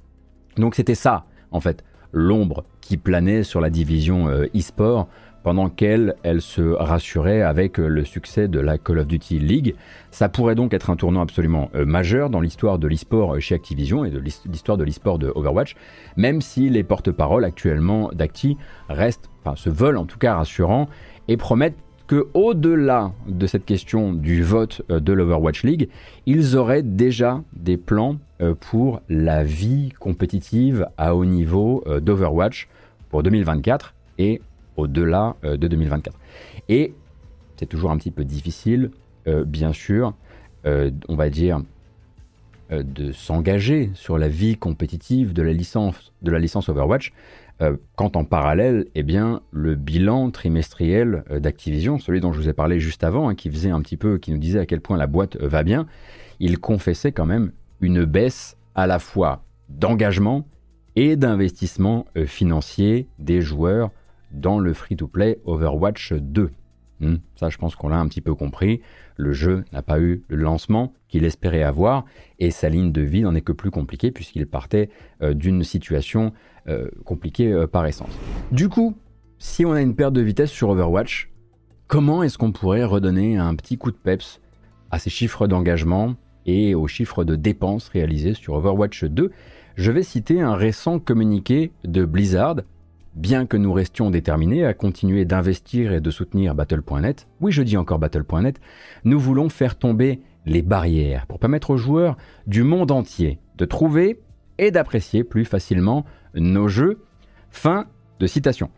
[0.58, 5.08] Donc c'était ça, en fait, l'ombre qui planait sur la division euh, e-sport
[5.44, 9.76] pendant qu'elle elle se rassurait avec euh, le succès de la Call of Duty League.
[10.12, 14.06] Ça pourrait donc être un tournant absolument euh, majeur dans l'histoire de l'e-sport chez Activision
[14.06, 15.76] et de l'histoire de l'e-sport de Overwatch,
[16.18, 18.58] même si les porte-paroles actuellement d'Acti
[18.90, 20.88] restent, enfin se veulent en tout cas rassurants
[21.28, 21.78] et promettent
[22.08, 25.90] que au-delà de cette question du vote euh, de l'Overwatch League,
[26.26, 32.68] ils auraient déjà des plans euh, pour la vie compétitive à haut niveau euh, d'Overwatch
[33.10, 34.42] pour 2024 et
[34.78, 36.18] au-delà de 2024.
[36.70, 36.94] Et
[37.58, 38.92] c'est toujours un petit peu difficile,
[39.46, 40.14] bien sûr,
[40.66, 41.62] on va dire,
[42.72, 47.14] de s'engager sur la vie compétitive de la licence, de la licence Overwatch
[47.62, 52.50] euh, quand en parallèle, eh bien, le bilan trimestriel euh, d'Activision, celui dont je vous
[52.50, 54.82] ai parlé juste avant, hein, qui faisait un petit peu, qui nous disait à quel
[54.82, 55.86] point la boîte euh, va bien,
[56.40, 60.48] il confessait quand même une baisse à la fois d'engagement
[60.96, 63.92] et d'investissement financier des joueurs
[64.34, 66.52] dans le free-to-play Overwatch 2.
[67.00, 68.82] Hmm, ça, je pense qu'on l'a un petit peu compris.
[69.18, 72.06] Le jeu n'a pas eu le lancement qu'il espérait avoir
[72.40, 74.90] et sa ligne de vie n'en est que plus compliquée puisqu'il partait
[75.22, 76.34] d'une situation
[76.70, 78.18] euh, compliqué euh, par essence.
[78.54, 78.96] Du coup,
[79.38, 81.30] si on a une perte de vitesse sur Overwatch,
[81.88, 84.40] comment est-ce qu'on pourrait redonner un petit coup de peps
[84.90, 86.16] à ces chiffres d'engagement
[86.46, 89.30] et aux chiffres de dépenses réalisés sur Overwatch 2
[89.76, 92.62] Je vais citer un récent communiqué de Blizzard.
[93.16, 97.78] Bien que nous restions déterminés à continuer d'investir et de soutenir Battle.net, oui je dis
[97.78, 98.60] encore Battle.net,
[99.04, 104.20] nous voulons faire tomber les barrières pour permettre aux joueurs du monde entier de trouver
[104.58, 107.04] et d'apprécier plus facilement nos jeux.
[107.52, 107.86] Fin
[108.20, 108.72] de citation.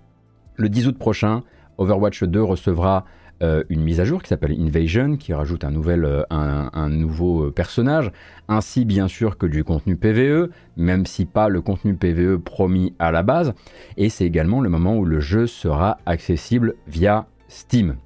[0.58, 1.44] Le 10 août prochain,
[1.78, 3.06] Overwatch 2 recevra
[3.44, 7.52] euh, une mise à jour qui s'appelle Invasion, qui rajoute un, euh, un, nouveau euh,
[7.52, 8.12] personnage,
[8.48, 13.12] ainsi bien sûr que du contenu PVE, même si pas le contenu PVE promis à
[13.12, 13.54] la base.
[13.98, 17.98] Et c'est également le moment où le jeu sera accessible via Steam.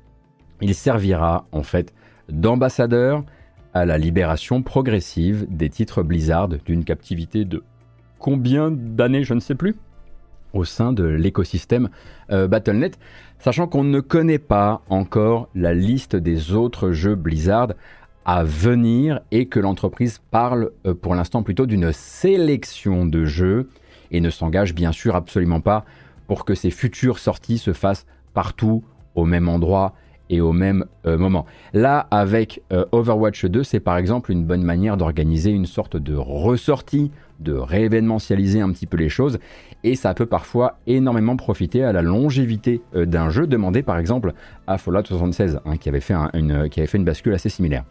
[0.62, 1.94] Il servira en fait
[2.30, 3.24] d'ambassadeur
[3.76, 7.63] à la libération progressive des titres Blizzard d'une captivité de
[8.18, 9.76] combien d'années, je ne sais plus,
[10.54, 11.90] au sein de l'écosystème
[12.32, 13.00] euh, Battle.net,
[13.40, 17.70] sachant qu'on ne connaît pas encore la liste des autres jeux Blizzard
[18.26, 23.70] à venir et que l'entreprise parle euh, pour l'instant plutôt d'une sélection de jeux
[24.12, 25.86] et ne s'engage bien sûr absolument pas
[26.28, 28.84] pour que ces futures sorties se fassent partout
[29.16, 29.94] au même endroit
[30.32, 31.48] et au même euh, moment.
[31.74, 37.12] Là, avec Overwatch 2, c'est par exemple une bonne manière d'organiser une sorte de ressortie
[37.40, 39.40] de réévénementialiser un petit peu les choses
[39.84, 44.34] et ça peut parfois énormément profiter à la longévité euh, d'un jeu demandé par exemple
[44.68, 47.84] à Fallout 76 hein, qui, avait fait une, qui avait fait une bascule assez similaire.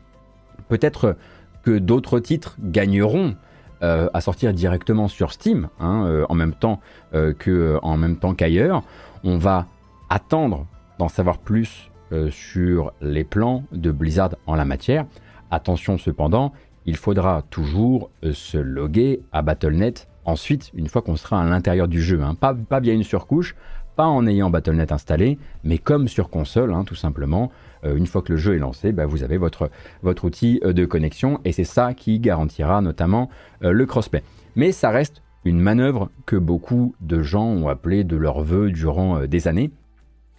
[0.68, 1.16] Peut-être
[1.62, 3.34] que d'autres titres gagneront
[3.82, 6.80] euh, à sortir directement sur Steam hein, euh, en même temps
[7.12, 8.82] que en même temps qu'ailleurs.
[9.24, 9.66] On va
[10.10, 10.66] attendre
[10.98, 11.90] d'en savoir plus
[12.30, 15.06] sur les plans de Blizzard en la matière.
[15.50, 16.52] Attention cependant,
[16.88, 21.88] il faudra toujours euh, se loguer à Battle.net ensuite, une fois qu'on sera à l'intérieur
[21.88, 22.22] du jeu.
[22.22, 22.34] Hein.
[22.34, 23.56] Pas, pas via une surcouche,
[23.96, 27.50] pas en ayant Battle.net installé, mais comme sur console, hein, tout simplement.
[27.84, 29.70] Euh, une fois que le jeu est lancé, bah, vous avez votre,
[30.02, 33.28] outil euh, de connexion et c'est ça qui garantira notamment
[33.60, 34.22] le crossplay.
[34.56, 39.24] Mais ça reste une manœuvre que beaucoup de gens ont appelé de leur vœu durant
[39.26, 39.70] des années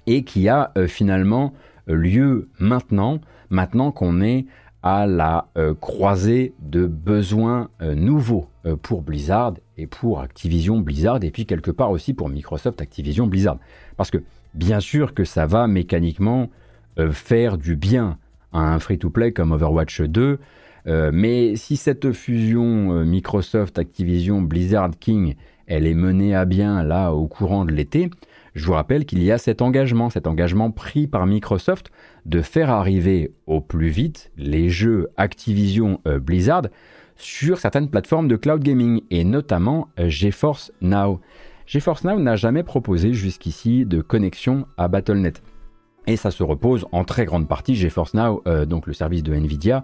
[0.07, 1.53] et qui a finalement
[1.87, 4.45] lieu maintenant, maintenant qu'on est
[4.83, 5.47] à la
[5.79, 8.48] croisée de besoins nouveaux
[8.81, 13.57] pour Blizzard et pour Activision Blizzard et puis quelque part aussi pour Microsoft Activision Blizzard.
[13.97, 14.17] Parce que
[14.53, 16.49] bien sûr que ça va mécaniquement
[17.11, 18.17] faire du bien
[18.51, 20.39] à un free-to-play comme Overwatch 2,
[21.13, 25.35] mais si cette fusion Microsoft Activision Blizzard King
[25.69, 28.09] elle est menée à bien là au courant de l'été,
[28.55, 31.91] je vous rappelle qu'il y a cet engagement, cet engagement pris par Microsoft
[32.25, 36.63] de faire arriver au plus vite les jeux Activision euh, Blizzard
[37.19, 41.19] sur certaines plateformes de cloud gaming et notamment euh, GeForce Now.
[41.67, 45.43] GeForce Now n'a jamais proposé jusqu'ici de connexion à Battle.net.
[46.07, 49.33] Et ça se repose en très grande partie, GeForce Now, euh, donc le service de
[49.33, 49.83] Nvidia,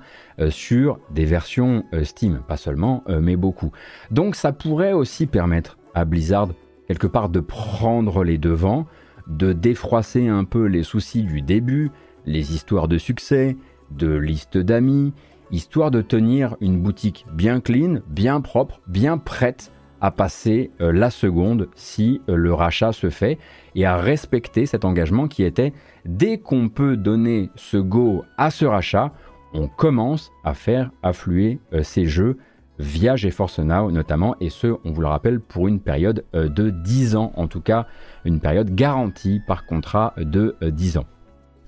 [0.50, 2.41] sur des versions Steam.
[2.48, 3.71] Pas seulement, mais beaucoup.
[4.10, 6.50] Donc ça pourrait aussi permettre à Blizzard
[6.88, 8.88] quelque part de prendre les devants,
[9.28, 11.91] de défroisser un peu les soucis du début,
[12.26, 13.58] les histoires de succès,
[13.91, 15.13] de listes d'amis,
[15.51, 21.10] histoire de tenir une boutique bien clean, bien propre, bien prête à passer euh, la
[21.10, 23.38] seconde si euh, le rachat se fait
[23.75, 25.73] et à respecter cet engagement qui était
[26.05, 29.13] dès qu'on peut donner ce go à ce rachat,
[29.53, 32.38] on commence à faire affluer euh, ces jeux
[32.77, 37.15] via GeForce Now notamment, et ce, on vous le rappelle, pour une période de 10
[37.15, 37.88] ans, en tout cas
[38.25, 41.05] une période garantie par contrat de 10 euh, ans.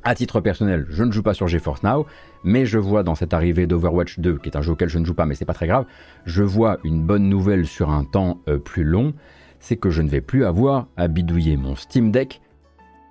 [0.04, 2.06] À titre personnel, je ne joue pas sur GeForce Now,
[2.48, 5.06] mais je vois dans cette arrivée d'Overwatch 2, qui est un jeu auquel je ne
[5.06, 5.86] joue pas, mais c'est pas très grave,
[6.26, 9.14] je vois une bonne nouvelle sur un temps euh, plus long,
[9.60, 12.42] c'est que je ne vais plus avoir à bidouiller mon Steam Deck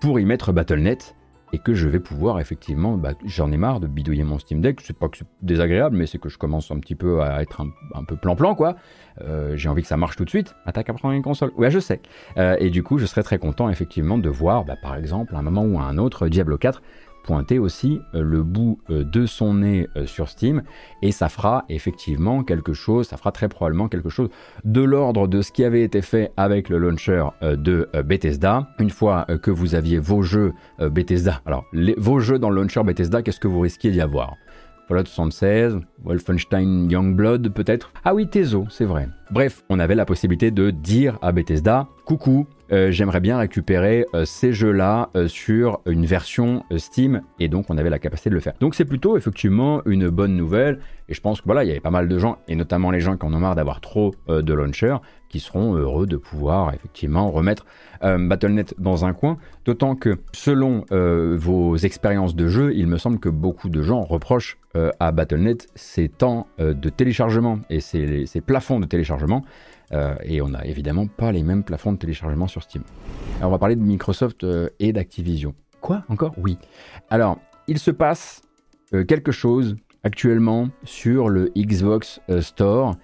[0.00, 1.14] pour y mettre Battle.net
[1.52, 4.80] et que je vais pouvoir effectivement, bah, j'en ai marre de bidouiller mon Steam Deck,
[4.80, 7.62] c'est pas que c'est désagréable, mais c'est que je commence un petit peu à être
[7.94, 8.76] un, peu plan-plan quoi.
[9.20, 10.54] Euh, j'ai envie que ça marche tout de suite.
[10.64, 11.52] Attaque à prendre une console.
[11.56, 12.00] Ouais, je sais.
[12.36, 15.38] Euh, et du coup, je serais très content effectivement de voir, bah, par exemple, à
[15.38, 16.82] un moment ou à un autre, Diablo 4
[17.26, 20.62] pointer aussi euh, le bout euh, de son nez euh, sur Steam
[21.02, 24.30] et ça fera effectivement quelque chose, ça fera très probablement quelque chose
[24.64, 28.68] de l'ordre de ce qui avait été fait avec le launcher de Bethesda.
[28.78, 31.64] Une fois que vous aviez vos jeux Bethesda, alors
[31.96, 34.36] vos jeux dans le launcher Bethesda, qu'est-ce que vous risquiez d'y avoir?
[34.88, 37.92] Fallout 76, Wolfenstein Youngblood peut-être?
[38.04, 39.08] Ah oui, Tezo, c'est vrai.
[39.32, 44.24] Bref, on avait la possibilité de dire à Bethesda, coucou, euh, j'aimerais bien récupérer euh,
[44.24, 48.40] ces jeux-là euh, sur une version Steam et donc on avait la capacité de le
[48.40, 48.54] faire.
[48.60, 51.80] Donc c'est plutôt effectivement une bonne nouvelle et je pense que voilà, il y avait
[51.80, 54.52] pas mal de gens et notamment les gens qui en ont marre d'avoir trop de
[54.52, 54.96] launchers
[55.28, 57.64] qui seront heureux de pouvoir effectivement remettre
[58.02, 63.28] Battle.net dans un coin, d'autant que selon vos expériences de jeu, il me semble que
[63.28, 64.58] beaucoup de gens reprochent
[64.98, 69.44] à Battle.net ces temps de téléchargement et ces, ces plafonds de téléchargement
[69.92, 72.82] euh, et on n'a évidemment pas les mêmes plafonds de téléchargement sur Steam.
[73.38, 75.54] Alors on va parler de Microsoft euh, et d'Activision.
[75.80, 76.02] Quoi?
[76.08, 76.34] Encore?
[76.38, 76.58] Oui.
[77.10, 78.42] Alors, il se passe
[78.92, 82.94] euh, quelque chose actuellement sur le Xbox Store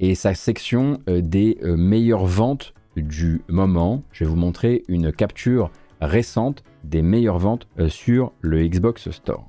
[0.00, 4.02] et sa section des meilleures ventes du moment.
[4.10, 5.70] Je vais vous montrer une capture
[6.00, 9.46] récente des meilleures ventes sur le Xbox Store.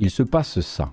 [0.00, 0.92] Il se passe ça.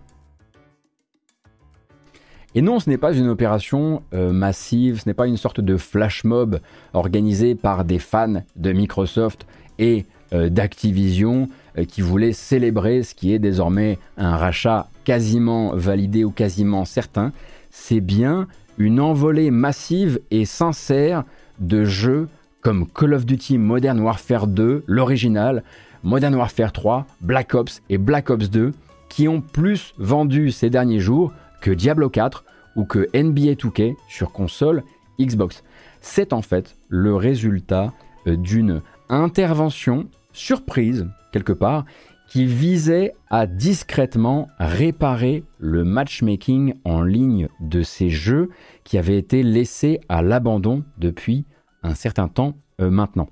[2.58, 5.78] Et non, ce n'est pas une opération euh, massive, ce n'est pas une sorte de
[5.78, 6.60] flash mob
[6.94, 9.46] organisé par des fans de Microsoft
[9.78, 16.24] et euh, d'Activision euh, qui voulaient célébrer ce qui est désormais un rachat quasiment validé
[16.24, 17.32] ou quasiment certain.
[17.70, 18.48] C'est bien
[18.80, 21.26] une envolée massive et sincère
[21.60, 22.28] de jeux
[22.62, 25.62] comme Call of Duty Modern Warfare 2, l'original,
[26.02, 28.72] Modern Warfare 3, Black Ops et Black Ops 2,
[29.10, 31.32] qui ont plus vendu ces derniers jours
[31.68, 32.46] que Diablo 4
[32.78, 34.86] ou que NBA 2K sur console
[35.20, 35.66] Xbox.
[36.00, 37.92] C'est en fait le résultat
[38.26, 41.84] euh, d'une intervention surprise, quelque part,
[42.30, 48.50] qui visait à discrètement réparer le matchmaking en ligne de ces jeux
[48.86, 51.44] qui avaient été laissés à l'abandon depuis
[51.84, 53.28] un certain temps euh, maintenant.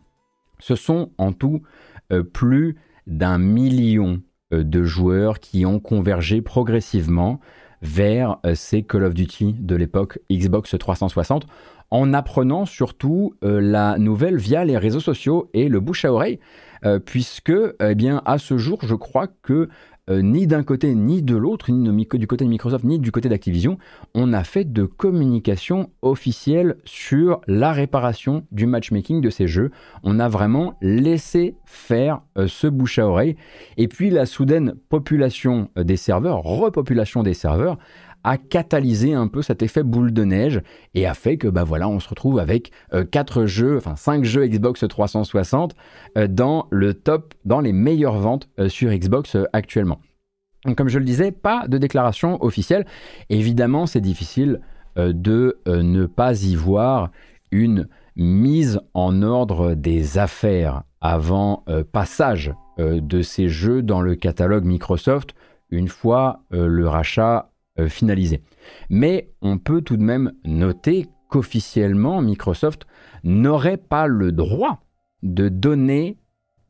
[0.59, 1.61] Ce sont en tout
[2.11, 2.75] euh, plus
[3.07, 4.21] d'un million
[4.51, 7.39] de joueurs qui ont convergé progressivement
[7.85, 11.45] vers euh, ces Call of Duty de l'époque Xbox 360
[11.91, 16.39] en apprenant surtout euh, la nouvelle via les réseaux sociaux et le bouche à oreille,
[16.83, 19.69] euh, puisque eh bien, à ce jour, je crois que
[20.09, 23.27] euh, ni d'un côté ni de l'autre, ni du côté de Microsoft ni du côté
[23.27, 23.77] d'Activision,
[24.13, 29.71] on a fait de communication officielle sur la réparation du matchmaking de ces jeux.
[30.03, 33.35] On a vraiment laissé faire euh, ce bouche à oreille.
[33.77, 37.77] Et puis la soudaine population euh, des serveurs, repopulation des serveurs,
[38.25, 40.61] a catalysé un peu cet effet boule de neige
[40.95, 42.71] et a fait que bah voilà, on se retrouve avec
[43.11, 45.75] 4 euh, jeux, enfin 5 jeux Xbox 360
[46.17, 49.99] euh, dans le top, dans les meilleures ventes euh, sur Xbox actuellement.
[50.75, 52.87] comme je le disais, pas de déclaration officielle.
[53.29, 54.59] Évidemment, c'est difficile
[54.97, 57.11] de ne pas y voir
[57.51, 65.35] une mise en ordre des affaires avant passage de ces jeux dans le catalogue Microsoft
[65.69, 67.51] une fois le rachat
[67.87, 68.41] finalisé.
[68.89, 72.87] Mais on peut tout de même noter qu'officiellement, Microsoft
[73.23, 74.81] n'aurait pas le droit
[75.23, 76.17] de donner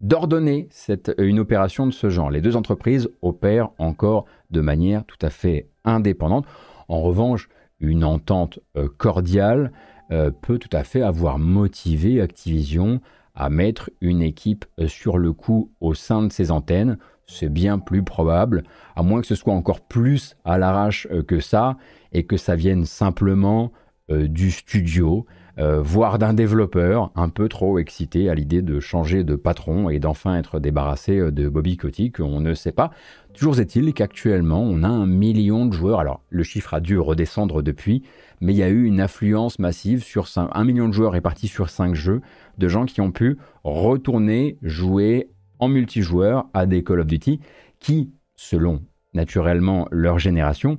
[0.02, 0.70] d'ordonner
[1.18, 2.30] une opération de ce genre.
[2.30, 6.46] Les deux entreprises opèrent encore de manière tout à fait indépendante.
[6.88, 9.72] En revanche, une entente euh, cordiale
[10.12, 13.02] euh, peut tout à fait avoir motivé Activision
[13.34, 16.98] à mettre une équipe euh, sur le coup au sein de ses antennes.
[17.28, 18.64] C'est bien plus probable,
[18.96, 21.78] à moins que ce soit encore plus à l'arrache que ça
[22.12, 23.72] et que ça vienne simplement
[24.10, 25.26] du studio
[25.58, 30.00] euh, voire d'un développeur un peu trop excité à l'idée de changer de patron et
[30.00, 32.92] d'enfin être débarrassé euh, de Bobby Kotick, on ne sait pas.
[33.34, 36.02] Toujours est-il qu'actuellement, on a un million de joueurs.
[36.02, 38.04] Alors, le chiffre a dû redescendre depuis,
[38.42, 41.70] mais il y a eu une affluence massive sur un million de joueurs répartis sur
[41.70, 42.22] 5 jeux,
[42.58, 45.30] de gens qui ont pu retourner jouer
[45.66, 47.40] en multijoueur à des Call of Duty
[47.80, 50.78] qui, selon naturellement leur génération,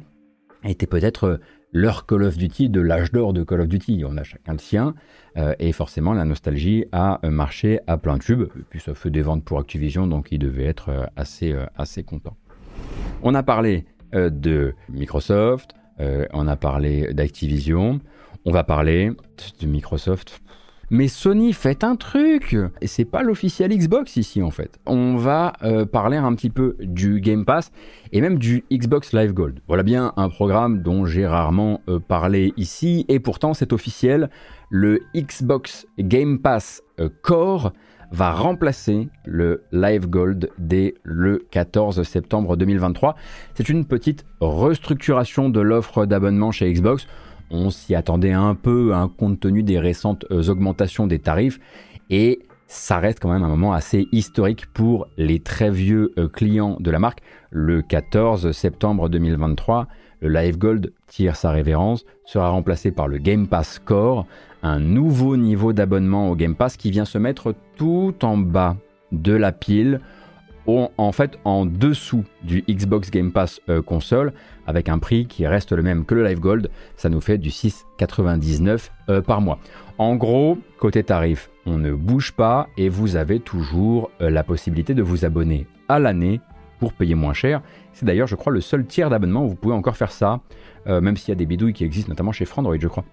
[0.65, 1.41] étaient peut-être
[1.73, 4.05] leur Call of Duty de l'âge d'or de Call of Duty.
[4.07, 4.95] On a chacun le sien.
[5.37, 8.45] Euh, et forcément, la nostalgie a euh, marché à plein tube.
[8.71, 12.37] Puis ça fait des ventes pour Activision, donc il devait être euh, assez, assez content.
[13.23, 18.01] On a parlé de Microsoft, on a parlé d'Activision,
[18.45, 19.11] on va parler
[19.61, 20.41] de Microsoft.
[20.91, 24.79] Mais Sony fait un truc Et c'est pas l'officiel Xbox ici en fait.
[24.87, 27.73] On va euh, parler un petit peu du Game Pass
[28.13, 29.61] et même du Xbox Live Gold.
[29.67, 34.31] Voilà bien un programme dont j'ai rarement euh, parlé ici et pourtant c'est officiel.
[34.71, 37.73] Le Xbox Game Pass euh, Core
[38.13, 43.17] va remplacer le Live Gold dès le 14 septembre 2023.
[43.55, 47.09] C'est une petite restructuration de l'offre d'abonnement chez Xbox.
[47.51, 51.61] On s'y attendait un peu, hein, compte tenu des récentes euh, augmentations des tarifs.
[52.11, 56.77] Et ça reste quand même un moment assez historique pour les très vieux euh, clients
[56.81, 57.21] de la marque.
[57.51, 59.87] Le 14 septembre 2023,
[60.21, 64.27] le Live Gold tire sa révérence, sera remplacé par le Game Pass Core,
[64.63, 68.77] un nouveau niveau d'abonnement au Game Pass qui vient se mettre tout en bas
[69.13, 70.01] de la pile,
[70.67, 74.33] en fait en dessous du Xbox Game Pass euh, console,
[74.67, 77.51] avec un prix qui reste le même que le Live Gold, ça nous fait du
[77.51, 79.59] 6,99 euh, par mois.
[79.99, 84.95] En gros, côté tarif, on ne bouge pas et vous avez toujours euh, la possibilité
[84.95, 86.41] de vous abonner à l'année
[86.79, 87.63] pour payer moins cher.
[87.93, 90.41] C'est d'ailleurs, je crois, le seul tiers d'abonnement où vous pouvez encore faire ça,
[90.85, 93.05] même s'il y a des bidouilles qui existent, notamment chez Frandroid, je crois.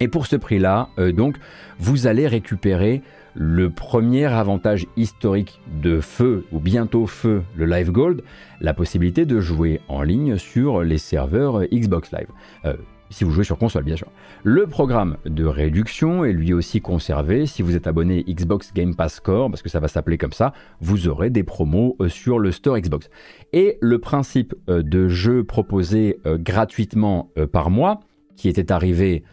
[0.00, 1.36] Et pour ce prix-là, donc,
[1.78, 3.02] vous allez récupérer
[3.36, 8.22] le premier avantage historique de Feu, ou bientôt Feu, le Live Gold,
[8.62, 12.28] la possibilité de jouer en ligne sur les serveurs Xbox Live.
[12.64, 12.74] Euh,
[13.10, 14.08] si vous jouez sur console, bien sûr.
[14.42, 17.46] Le programme de réduction est lui aussi conservé.
[17.46, 20.54] Si vous êtes abonné Xbox Game Pass Core, parce que ça va s'appeler comme ça,
[20.80, 23.10] vous aurez des promos euh, sur le store Xbox.
[23.52, 28.00] Et le principe euh, de jeu proposé gratuitement par mois,
[28.36, 29.24] qui était arrivé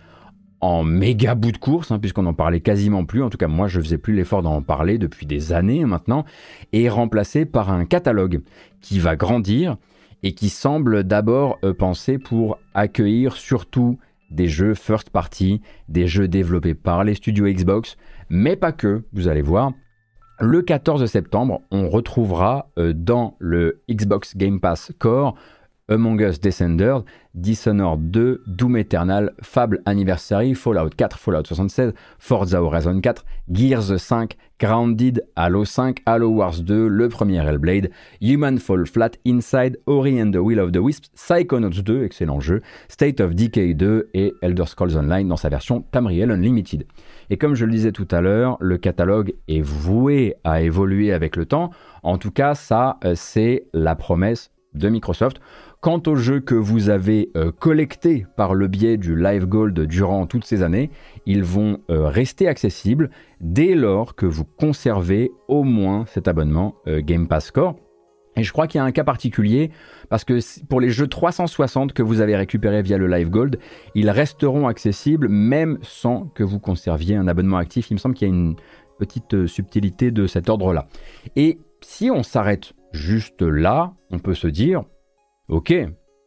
[0.64, 3.68] en méga bout de course, hein, puisqu'on n'en parlait quasiment plus, en tout cas moi
[3.68, 6.24] je faisais plus l'effort d'en parler depuis des années maintenant,
[6.72, 8.40] et remplacé par un catalogue
[8.80, 9.76] qui va grandir
[10.24, 14.00] et qui semble d'abord euh, pensé pour accueillir surtout
[14.32, 17.98] des jeux first party, des jeux développés par les studios Xbox,
[18.30, 19.74] mais pas que, vous allez voir.
[20.40, 25.36] Le 14 septembre, on retrouvera euh, dans le Xbox Game Pass Core
[25.90, 27.04] Among Us Descenders,
[27.36, 34.38] Dishonored 2, Doom Eternal, Fable Anniversary, Fallout 4, Fallout 76, Forza Horizon 4, Gears 5,
[34.60, 37.90] Grounded, Halo 5, Halo Wars 2, le premier Hellblade,
[38.22, 42.62] Human Fall Flat, Inside, Ori and the Will of the Wisps, Psychonauts 2, excellent jeu,
[42.88, 46.86] State of Decay 2 et Elder Scrolls Online dans sa version Tamriel Unlimited.
[47.30, 51.36] Et comme je le disais tout à l'heure, le catalogue est voué à évoluer avec
[51.36, 51.72] le temps.
[52.04, 55.40] En tout cas, ça, euh, c'est la promesse de Microsoft.
[55.84, 60.26] Quant aux jeux que vous avez euh, collectés par le biais du Live Gold durant
[60.28, 60.90] toutes ces années,
[61.26, 63.10] ils vont euh, rester accessibles
[63.42, 67.76] dès lors que vous conservez au moins cet abonnement euh, Game Pass Core.
[68.38, 69.72] Et je crois qu'il y a un cas particulier
[70.08, 73.60] parce que pour les jeux 360 que vous avez récupérés via le Live Gold,
[73.94, 77.92] ils resteront accessibles même sans que vous conserviez un abonnement actif.
[77.92, 78.56] Il me semble qu'il y a une
[79.00, 80.88] petite subtilité de cet ordre-là.
[81.36, 84.86] Et si on s'arrête juste là, on peut se dire,
[85.54, 85.72] Ok,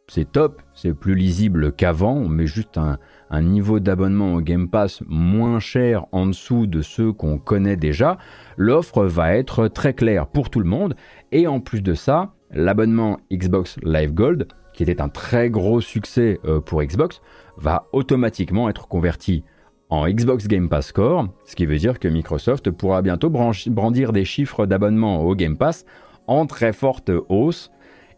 [0.07, 5.03] c'est top, c'est plus lisible qu'avant, on met juste un, niveau d'abonnement au Game Pass
[5.05, 8.17] moins cher en dessous de ceux qu'on connaît déjà,
[8.55, 10.95] l'offre va être très claire pour tout le monde,
[11.33, 16.39] et en plus de ça, l'abonnement Xbox Live Gold, qui était un très gros succès
[16.65, 17.21] pour Xbox,
[17.57, 19.43] va automatiquement être converti
[19.89, 24.23] en Xbox Game Pass Core, ce qui veut dire que Microsoft pourra bientôt brandir des
[24.23, 25.83] chiffres d'abonnement au Game Pass
[26.27, 27.71] en très forte hausse.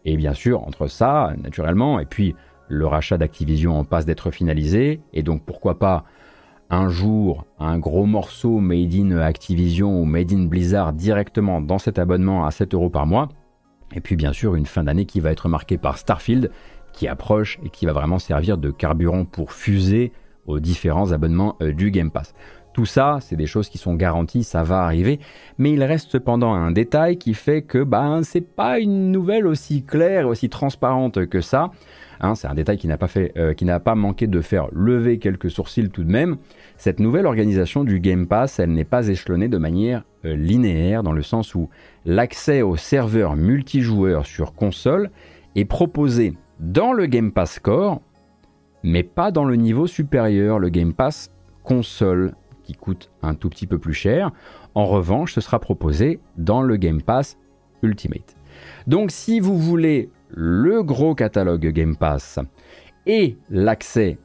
[0.04, 2.34] Et bien sûr, entre ça, naturellement, et puis
[2.68, 6.04] le rachat d'Activision en passe d'être finalisé, et donc pourquoi pas
[6.70, 11.98] un jour un gros morceau made in Activision ou made in Blizzard directement dans cet
[11.98, 13.28] abonnement à 7 euros par mois.
[13.92, 16.50] Et puis bien sûr une fin d'année qui va être marquée par Starfield
[16.92, 20.12] qui approche et qui va vraiment servir de carburant pour fuser
[20.46, 22.34] aux différents abonnements euh, du Game Pass.
[22.72, 25.18] Tout ça, c'est des choses qui sont garanties, ça va arriver,
[25.58, 29.82] mais il reste cependant un détail qui fait que ben, c'est pas une nouvelle aussi
[29.82, 31.70] claire, aussi transparente que ça.
[32.20, 35.90] Hein, c'est un détail qui n'a pas, euh, pas manqué de faire lever quelques sourcils
[35.90, 36.36] tout de même.
[36.76, 41.12] Cette nouvelle organisation du Game Pass, elle n'est pas échelonnée de manière euh, linéaire, dans
[41.12, 41.70] le sens où
[42.04, 45.10] l'accès aux serveurs multijoueurs sur console
[45.56, 48.02] est proposé dans le Game Pass Core,
[48.82, 51.32] mais pas dans le niveau supérieur, le Game Pass
[51.64, 52.34] console,
[52.76, 54.30] coûte un tout petit peu plus cher.
[54.74, 57.38] En revanche, ce sera proposé dans le Game Pass
[57.82, 58.36] Ultimate.
[58.86, 62.38] Donc si vous voulez le gros catalogue Game Pass
[63.06, 64.18] et l'accès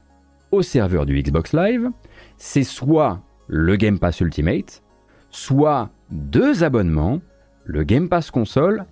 [0.51, 1.89] au serveur du Xbox Live,
[2.37, 4.83] c'est soit le Game Pass Ultimate,
[5.29, 7.21] soit deux abonnements,
[7.63, 8.85] le Game Pass console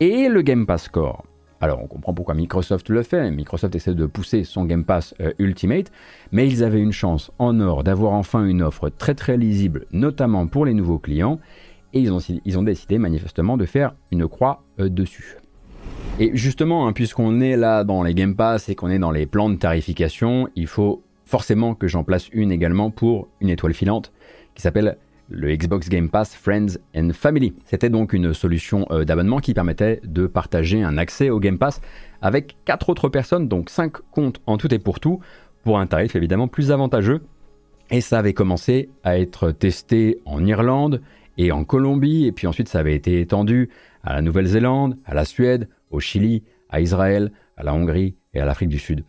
[0.00, 1.24] et le Game Pass Core.
[1.62, 5.32] Alors on comprend pourquoi Microsoft le fait, Microsoft essaie de pousser son Game Pass euh,
[5.38, 5.92] Ultimate,
[6.32, 10.48] mais ils avaient une chance en or d'avoir enfin une offre très très lisible, notamment
[10.48, 11.38] pour les nouveaux clients,
[11.94, 12.12] et ils
[12.58, 15.36] ont, décidé manifestement de faire une croix euh, dessus.
[16.18, 19.26] Et justement, hein, puisqu'on est là dans les Game Pass et qu'on est dans les
[19.26, 24.12] plans de tarification, il faut forcément que j'en place une également pour une étoile filante
[24.56, 24.98] qui s'appelle
[25.32, 27.54] le Xbox Game Pass Friends and Family.
[27.64, 31.80] C'était donc une solution euh, d'abonnement qui permettait de partager un accès au Game Pass
[32.20, 35.20] avec quatre autres personnes, donc 5 comptes en tout et pour tout,
[35.64, 37.22] pour un tarif évidemment plus avantageux.
[37.90, 41.00] Et ça avait commencé à être testé en Irlande
[41.38, 43.70] et en Colombie, et puis ensuite ça avait été étendu
[44.04, 48.44] à la Nouvelle-Zélande, à la Suède, au Chili, à Israël, à la Hongrie et à
[48.44, 49.04] l'Afrique du Sud.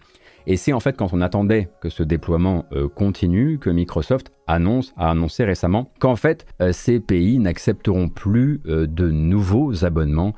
[0.48, 4.94] Et c'est en fait quand on attendait que ce déploiement euh, continue que Microsoft annonce,
[4.98, 10.34] a annoncé récemment qu'en fait euh, ces pays n'accepteront plus euh, de nouveaux abonnements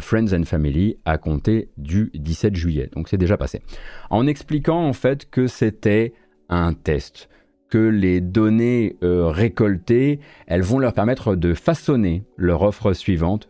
[0.00, 2.90] Friends and Family à compter du 17 juillet.
[2.94, 3.62] Donc c'est déjà passé.
[4.10, 6.12] En expliquant en fait que c'était
[6.50, 7.30] un test
[7.70, 13.48] que les données récoltées, elles vont leur permettre de façonner leur offre suivante.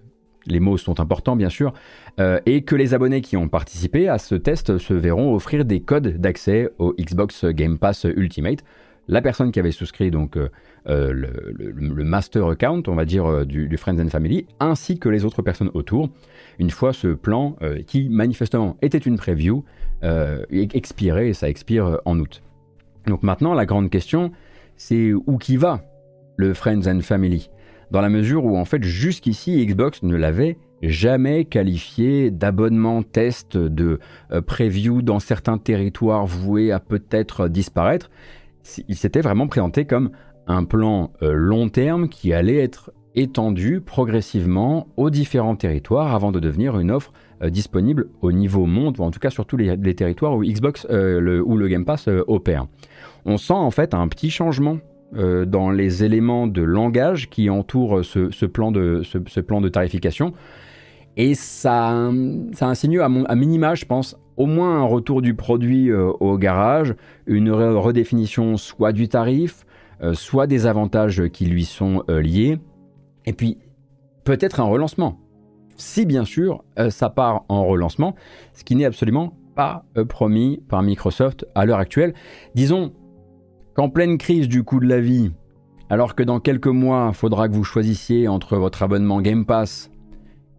[0.49, 1.73] Les mots sont importants bien sûr,
[2.21, 5.81] euh, et que les abonnés qui ont participé à ce test se verront offrir des
[5.81, 8.65] codes d'accès au Xbox Game Pass Ultimate.
[9.11, 10.49] La personne qui avait souscrit donc euh,
[10.89, 15.43] euh, le, master account, on va dire, du, Friends and Family, ainsi que les autres
[15.43, 16.11] personnes autour,
[16.59, 19.65] une fois ce plan, qui manifestement était une preview,
[20.51, 22.43] expiré, et ça expire en août.
[23.07, 24.33] Donc maintenant, la grande question,
[24.77, 25.83] c'est où qui va
[26.37, 27.51] le Friends and Family?
[27.91, 33.99] Dans la mesure où, en fait, jusqu'ici, Xbox ne l'avait jamais qualifié d'abonnement test de
[34.31, 38.11] euh, preview dans certains territoires voués à peut-être disparaître.
[38.87, 40.11] Il s'était vraiment présenté comme
[40.47, 46.39] un plan euh, long terme qui allait être étendu progressivement aux différents territoires avant de
[46.39, 47.13] devenir une offre
[47.43, 50.87] euh, disponible au niveau monde, ou en tout cas sur tous les, territoires où Xbox
[50.91, 52.67] le, ou le Game Pass opère.
[53.25, 54.79] On sent en fait un petit changement
[55.13, 60.35] dans les éléments de langage qui entourent ce, plan, de, ce plan de tarification.
[61.17, 62.11] Et ça,
[62.53, 66.13] ça insinue à, mon, à minima, je pense, au moins un retour du produit euh,
[66.21, 66.95] au garage,
[67.27, 69.67] une redéfinition soit du tarif,
[70.01, 72.59] euh, soit des avantages qui lui sont euh, liés,
[73.27, 73.59] et puis
[74.23, 75.19] peut-être un relancement.
[75.77, 78.17] Si bien sûr ça part en relancement,
[78.53, 82.15] ce qui n'est absolument pas promis par Microsoft à l'heure actuelle.
[82.57, 82.93] Disons
[83.79, 85.31] qu'en pleine crise du coût de la vie,
[85.89, 89.89] alors que dans quelques mois, faudra que vous choisissiez entre votre abonnement Game Pass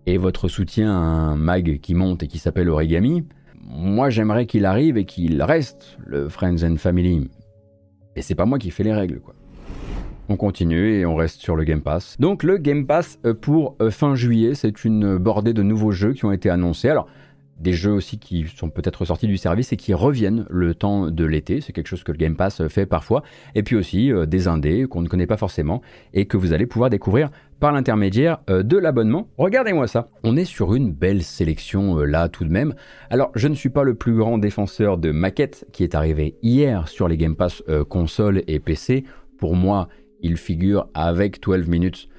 [0.05, 3.25] et votre soutien à un mag qui monte et qui s'appelle Origami,
[3.61, 7.29] moi j'aimerais qu'il arrive et qu'il reste le Friends and Family.
[8.15, 9.35] Et c'est pas moi qui fais les règles, quoi.
[10.29, 12.15] On continue et on reste sur le Game Pass.
[12.21, 16.13] Donc le Game Pass euh, pour euh, fin juillet, c'est une bordée de nouveaux jeux
[16.13, 16.87] qui ont été annoncés.
[16.87, 17.07] Alors
[17.59, 21.25] des jeux aussi qui sont peut-être sortis du service et qui reviennent le temps de
[21.25, 21.61] l'été.
[21.61, 23.23] C'est quelque chose que le Game Pass fait parfois.
[23.55, 25.81] Et puis aussi euh, des indés qu'on ne connaît pas forcément
[26.13, 27.29] et que vous allez pouvoir découvrir
[27.59, 29.27] par l'intermédiaire euh, de l'abonnement.
[29.37, 30.09] Regardez-moi ça.
[30.23, 32.73] On est sur une belle sélection euh, là tout de même.
[33.09, 36.87] Alors je ne suis pas le plus grand défenseur de maquette qui est arrivé hier
[36.87, 39.03] sur les Game Pass console et PC.
[39.37, 39.89] Pour moi,
[40.21, 42.09] il figure avec 12 minutes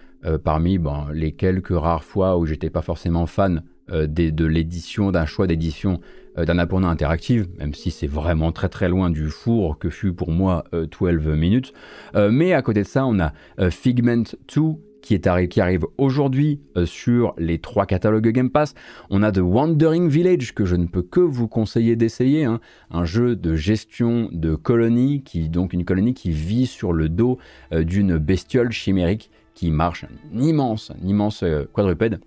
[0.45, 5.47] parmi ben, les quelques rares fois où j'étais pas forcément fan de l'édition, d'un choix
[5.47, 6.01] d'édition
[6.37, 10.31] d'un apprenant interactive, même si c'est vraiment très très loin du four que fut pour
[10.31, 11.73] moi 12 minutes.
[12.15, 13.33] mais à côté de ça, on a
[13.71, 14.23] Figment
[14.55, 14.63] 2
[15.01, 18.75] qui, est qui arrive aujourd'hui euh, sur les trois catalogues Game Pass.
[19.11, 22.61] On a The Wandering Village que je ne peux que vous conseiller d'essayer, hein.
[22.91, 27.39] un jeu de gestion de colonie, qui donc une colonie qui vit sur le dos
[27.73, 32.21] euh, d'une bestiole chimérique qui marche, un immense, immense euh, quadrupède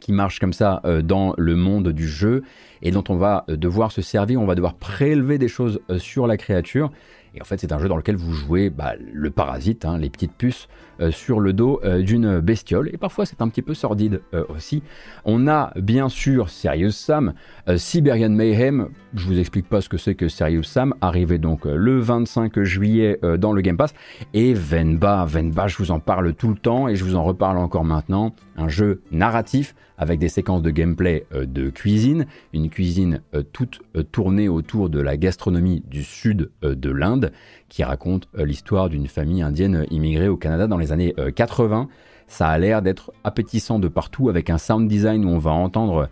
[0.00, 2.42] qui marche comme ça dans le monde du jeu
[2.82, 6.36] et dont on va devoir se servir, on va devoir prélever des choses sur la
[6.36, 6.90] créature
[7.34, 10.08] et en fait, c'est un jeu dans lequel vous jouez bah, le parasite, hein, les
[10.08, 10.68] petites puces
[11.00, 12.88] euh, sur le dos euh, d'une bestiole.
[12.92, 14.82] Et parfois, c'est un petit peu sordide euh, aussi.
[15.24, 17.34] On a bien sûr Serious Sam,
[17.76, 18.88] Siberian Mayhem.
[19.14, 20.94] Je vous explique pas ce que c'est que Serious Sam.
[21.00, 23.94] Arrivé donc le 25 juillet dans le Game Pass.
[24.32, 27.58] Et Venba, Venba, je vous en parle tout le temps et je vous en reparle
[27.58, 28.34] encore maintenant.
[28.56, 33.80] Un jeu narratif avec des séquences de gameplay euh, de cuisine, une cuisine euh, toute
[33.96, 37.32] euh, tournée autour de la gastronomie du sud de l'Inde,
[37.68, 41.88] qui raconte l'histoire d'une famille indienne immigrée au Canada dans les années 80.
[42.26, 46.08] Ça a l'air d'être appétissant de partout avec un sound design où on va entendre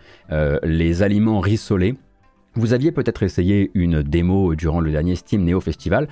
[0.63, 1.95] les aliments rissolés.
[2.55, 6.09] Vous aviez peut-être essayé une démo durant le dernier Steam Neo Festival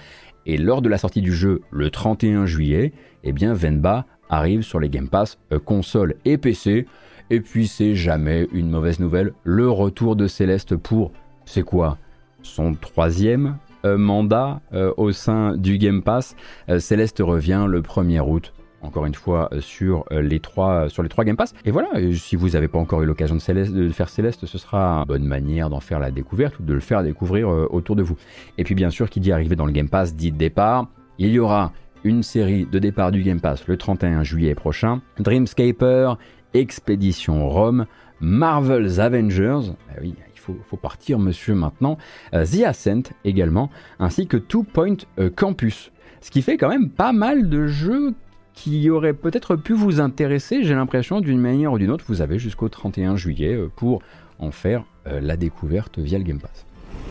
[0.47, 2.93] et lors de la sortie du jeu le 31 juillet,
[3.25, 6.87] eh bien Venba arrive sur les Game Pass console et PC.
[7.33, 11.13] Et puis c'est jamais une mauvaise nouvelle, le retour de Céleste pour,
[11.45, 11.97] c'est quoi?
[12.43, 16.35] Son troisième euh, mandat euh, au sein du Game Pass.
[16.69, 18.53] Euh, Céleste revient le 1er août
[18.83, 21.53] encore une fois sur les trois sur les trois Game Pass.
[21.67, 25.05] Et voilà, si vous n'avez pas encore eu l'occasion de, faire Céleste, ce sera une
[25.05, 28.17] bonne manière d'en faire la découverte ou de le faire découvrir autour de vous.
[28.57, 30.89] Et puis bien sûr, qui dit arriver dans le Game Pass dit départ.
[31.19, 31.73] Il y aura
[32.05, 35.03] une série de départ du Game Pass le 31 juillet prochain.
[35.19, 36.15] Dreamscaper,
[36.55, 37.87] Expédition Rome,
[38.21, 41.97] Marvel's Avengers, eh oui, il faut, partir monsieur maintenant,
[42.35, 45.93] euh, The Ascent également, ainsi que Two Point euh, Campus.
[46.21, 48.15] Ce qui fait quand même pas mal de jeux
[48.53, 52.05] qui auraient peut-être pu vous intéresser, j'ai l'impression, d'une manière ou d'une autre.
[52.09, 54.03] Vous avez jusqu'au 31 juillet euh, pour
[54.39, 56.65] en faire la découverte via le Game Pass.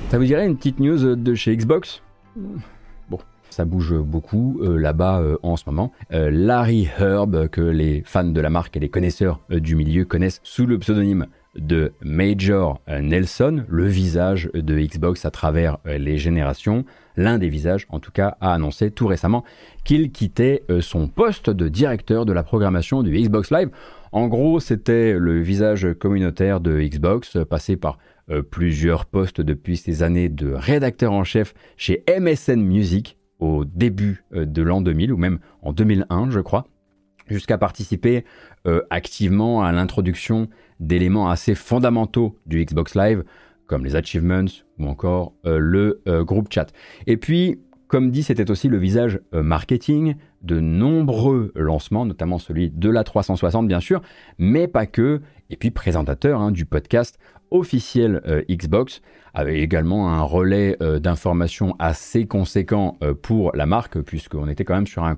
[0.10, 2.02] Ça vous dirait une petite news de chez Xbox?
[3.50, 5.92] Ça bouge beaucoup euh, là-bas euh, en ce moment.
[6.14, 10.40] Euh, Larry Herb, que les fans de la marque et les connaisseurs du milieu connaissent
[10.44, 16.86] sous le pseudonyme de Major Nelson, le visage de Xbox à travers les générations,
[17.18, 19.44] l'un des visages en tout cas, a annoncé tout récemment
[19.84, 23.70] qu'il quittait son poste de directeur de la programmation du Xbox Live.
[24.12, 27.98] En gros, c'était le visage communautaire de Xbox, passé par
[28.52, 34.46] plusieurs postes depuis ses années de rédacteur en chef chez MSN Music, au début euh,
[34.46, 36.66] de l'an 2000, ou même en 2001, je crois,
[37.28, 38.26] jusqu'à participer
[38.68, 40.48] euh, activement à l'introduction
[40.80, 43.24] d'éléments assez fondamentaux du Xbox Live,
[43.66, 44.46] comme les achievements
[44.80, 46.68] ou encore euh, le groupe chat.
[47.08, 52.90] Et puis, comme dit, c'était aussi le visage marketing de nombreux lancements, notamment celui de
[52.90, 54.02] la 360 bien sûr,
[54.38, 57.20] mais pas que, et puis présentateur hein, du podcast
[57.52, 59.02] officiel Xbox,
[59.34, 64.76] avait également un relais euh, d'informations assez conséquent euh, pour la marque, puisqu'on était quand
[64.76, 65.18] même sur un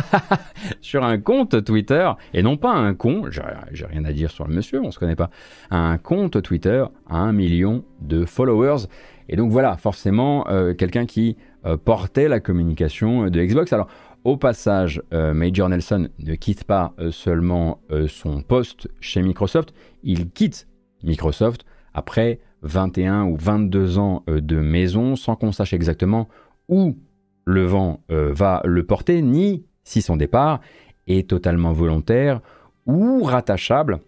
[0.80, 4.54] sur un compte Twitter, et non pas un con, j'ai rien à dire sur le
[4.54, 5.30] monsieur, on se connaît pas,
[5.70, 8.86] un compte Twitter à un million de followers.
[9.28, 11.36] Et donc voilà, forcément, euh, quelqu'un qui
[11.84, 13.70] portait la communication de Xbox.
[13.74, 13.86] Alors,
[14.24, 20.68] au passage, Major Nelson ne quitte pas seulement son poste chez Microsoft, il quitte
[21.02, 21.64] Microsoft
[21.94, 26.28] après 21 ou 22 ans euh, de maison sans qu'on sache exactement
[26.68, 26.96] où
[27.44, 30.60] le vent euh, va le porter, ni si son départ
[31.06, 32.40] est totalement volontaire
[32.86, 34.00] ou rattachable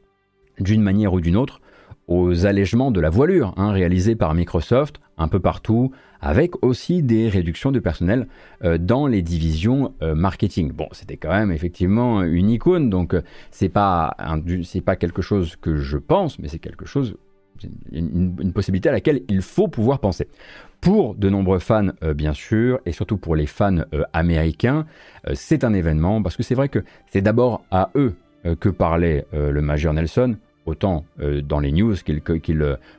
[0.60, 1.60] d'une manière ou d'une autre
[2.08, 7.28] aux allègements de la voilure hein, réalisés par Microsoft un peu partout, avec aussi des
[7.28, 8.28] réductions de personnel
[8.64, 10.72] euh, dans les divisions marketing.
[10.72, 13.14] Bon, c'était quand même effectivement une icône, donc
[13.50, 14.16] c'est pas
[14.64, 17.16] c'est pas quelque chose que je pense, mais c'est quelque chose
[17.92, 20.28] une, possibilité à laquelle il faut pouvoir penser.
[20.80, 24.86] Pour de nombreux fans, euh, bien sûr, et surtout pour les fans euh, américains,
[25.26, 28.14] euh, c'est un événement parce que c'est vrai que c'est d'abord à eux
[28.58, 30.34] que parlait le Major Nelson,
[30.66, 31.04] autant
[31.44, 32.22] dans les news qu'il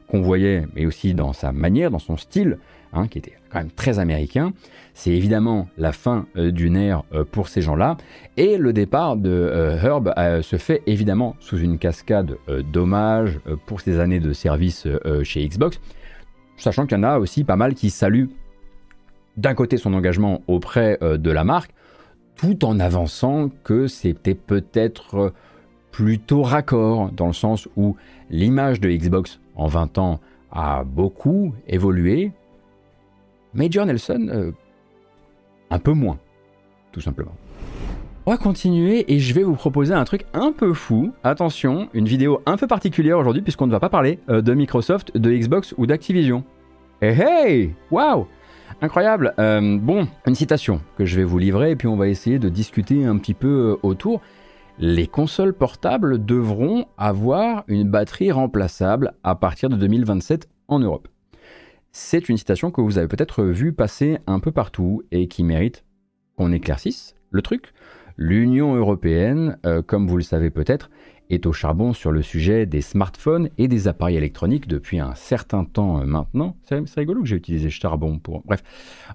[0.07, 2.57] convoyait, mais aussi dans sa manière, dans son style,
[2.93, 4.53] hein, qui était quand même très américain.
[4.93, 7.97] C'est évidemment la fin euh, d'une ère euh, pour ces gens-là.
[8.37, 12.37] Et le départ de euh, Herb se fait évidemment sous une cascade
[12.71, 14.87] d'hommages pour ses années de service
[15.23, 15.79] chez Xbox,
[16.57, 18.29] sachant qu'il y en a aussi pas mal qui saluent
[19.37, 21.71] d'un côté son engagement auprès de la marque,
[22.35, 25.33] tout en avançant que c'était peut-être
[25.93, 27.95] plutôt raccord, dans le sens où
[28.29, 30.19] l'image de Xbox en 20 ans
[30.51, 32.31] a beaucoup évolué.
[33.53, 34.51] Major Nelson, euh,
[35.69, 36.17] un peu moins,
[36.91, 37.35] tout simplement.
[38.25, 41.11] On va continuer et je vais vous proposer un truc un peu fou.
[41.23, 45.15] Attention, une vidéo un peu particulière aujourd'hui puisqu'on ne va pas parler euh, de Microsoft,
[45.15, 46.43] de Xbox ou d'Activision.
[47.01, 48.25] Hey hey Waouh
[48.81, 52.39] Incroyable euh, Bon, une citation que je vais vous livrer et puis on va essayer
[52.39, 54.21] de discuter un petit peu autour.
[54.79, 61.07] Les consoles portables devront avoir une batterie remplaçable à partir de 2027 en Europe.
[61.91, 65.85] C'est une citation que vous avez peut-être vue passer un peu partout et qui mérite
[66.37, 67.71] qu'on éclaircisse le truc.
[68.17, 70.89] L'Union européenne, euh, comme vous le savez peut-être,
[71.29, 75.65] est au charbon sur le sujet des smartphones et des appareils électroniques depuis un certain
[75.65, 76.55] temps euh, maintenant.
[76.63, 78.41] C'est rigolo que j'ai utilisé charbon pour...
[78.45, 78.63] Bref,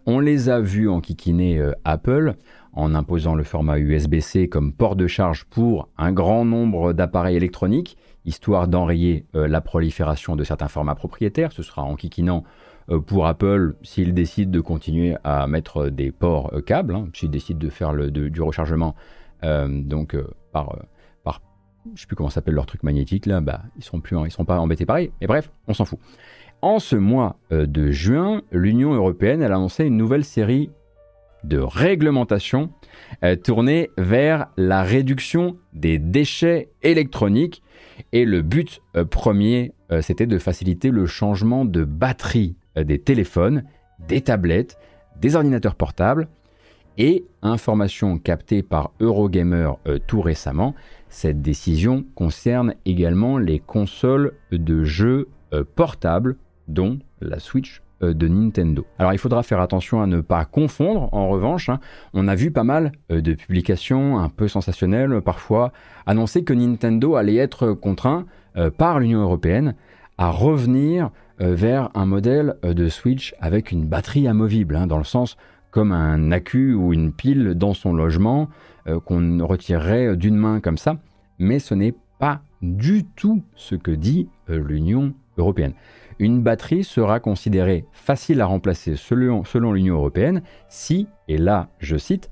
[0.07, 2.35] on les a vus en euh, Apple
[2.79, 7.99] en imposant le format USB-C comme port de charge pour un grand nombre d'appareils électroniques,
[8.25, 11.51] histoire d'enrayer euh, la prolifération de certains formats propriétaires.
[11.51, 12.45] Ce sera en kikinant
[12.89, 17.31] euh, pour Apple s'ils décident de continuer à mettre des ports euh, câbles, hein, s'ils
[17.31, 18.95] décident de faire du rechargement
[19.43, 20.17] donc
[20.53, 20.77] par,
[21.23, 21.41] par,
[21.95, 24.45] je sais plus comment s'appelle leur truc magnétique là, bah ils seront plus, ils seront
[24.45, 25.13] pas embêtés pareil.
[25.21, 26.01] Mais bref, on s'en fout.
[26.61, 30.71] En ce mois de juin, l'Union européenne a annoncé une nouvelle série
[31.45, 32.71] de réglementation
[33.25, 37.63] euh, tournée vers la réduction des déchets électroniques.
[38.13, 43.65] Et le but euh, premier, euh, c'était de faciliter le changement de batterie des téléphones,
[44.07, 44.79] des tablettes,
[45.21, 46.29] des ordinateurs portables.
[46.97, 49.73] Et information captée par Eurogamer
[50.09, 50.75] tout récemment,
[51.09, 55.29] cette décision concerne également les consoles de jeux
[55.77, 56.37] portables,
[56.67, 58.87] dont la Switch de Nintendo.
[58.99, 61.81] Alors il faudra faire attention à ne pas confondre, en revanche, hein.
[62.15, 65.73] on a vu pas mal euh, de publications un peu sensationnelles parfois
[66.07, 68.27] annoncer que Nintendo allait être contraint
[68.57, 69.75] euh, par l'Union européenne
[70.17, 75.37] à revenir vers un modèle de Switch avec une batterie amovible, hein, dans le sens
[75.71, 78.49] comme un accu ou une pile dans son logement
[79.05, 80.97] qu'on retirerait d'une main comme ça,
[81.39, 85.75] mais ce n'est pas du tout ce que dit l'Union européenne
[86.19, 92.31] une batterie sera considérée facile à remplacer selon, l'Union européenne si, et là je cite,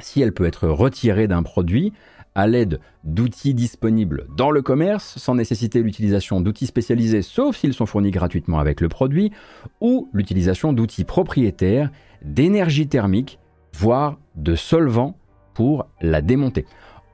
[0.00, 1.92] si elle peut être retirée d'un produit
[2.34, 7.86] à l'aide d'outils disponibles dans le commerce sans nécessiter l'utilisation d'outils spécialisés sauf s'ils sont
[7.86, 9.32] fournis gratuitement avec le produit,
[9.80, 11.90] ou l'utilisation d'outils propriétaires,
[12.22, 13.40] d'énergie thermique,
[13.72, 15.16] voire de solvants
[15.54, 16.64] pour la démonter.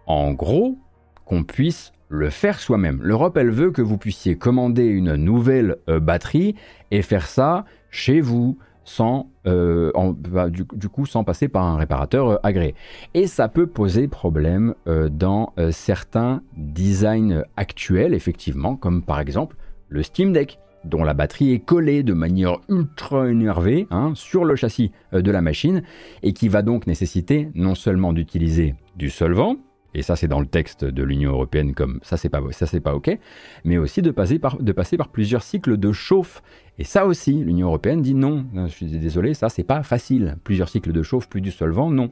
[0.07, 0.76] En gros,
[1.24, 3.00] qu'on puisse le faire soi-même.
[3.02, 6.55] L'Europe, elle veut que vous puissiez commander une nouvelle euh, batterie
[6.90, 9.90] et faire ça chez vous sans, euh,
[10.28, 12.74] bah, du, coup, sans passer par un réparateur euh, agréé.
[13.14, 14.74] Et ça peut poser problème
[15.11, 19.57] dans certains designs actuels, effectivement, comme par exemple
[19.88, 24.55] le Steam Deck dont la batterie est collée de manière ultra énervée hein, sur le
[24.55, 25.82] châssis de la machine
[26.22, 29.57] et qui va donc nécessiter non seulement d'utiliser du solvant,
[29.95, 33.18] et ça c'est dans le texte de l'Union européenne comme ça c'est pas ok,
[33.64, 36.42] mais aussi de passer par de passer par plusieurs cycles de chauffe.
[36.78, 40.36] Et ça aussi l'Union européenne dit non, je suis désolé, ça c'est pas facile.
[40.45, 42.11] Plusieurs cycles de chauffe plus du solvant, non.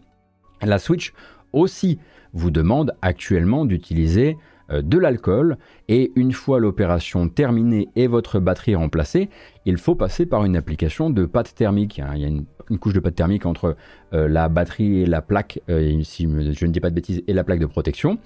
[0.62, 1.12] La Switch
[1.52, 1.98] aussi
[2.32, 4.36] vous demande actuellement d'utiliser
[4.70, 5.58] de l'alcool
[5.88, 9.28] et une fois l'opération terminée et votre batterie remplacée,
[9.64, 12.00] il faut passer par une application de pâte thermique.
[12.14, 12.44] Il y a une,
[12.78, 13.76] couche de pâte thermique entre
[14.14, 17.32] euh, la batterie et la plaque, euh, si je ne dis pas de bêtises, et
[17.32, 18.18] la plaque de protection.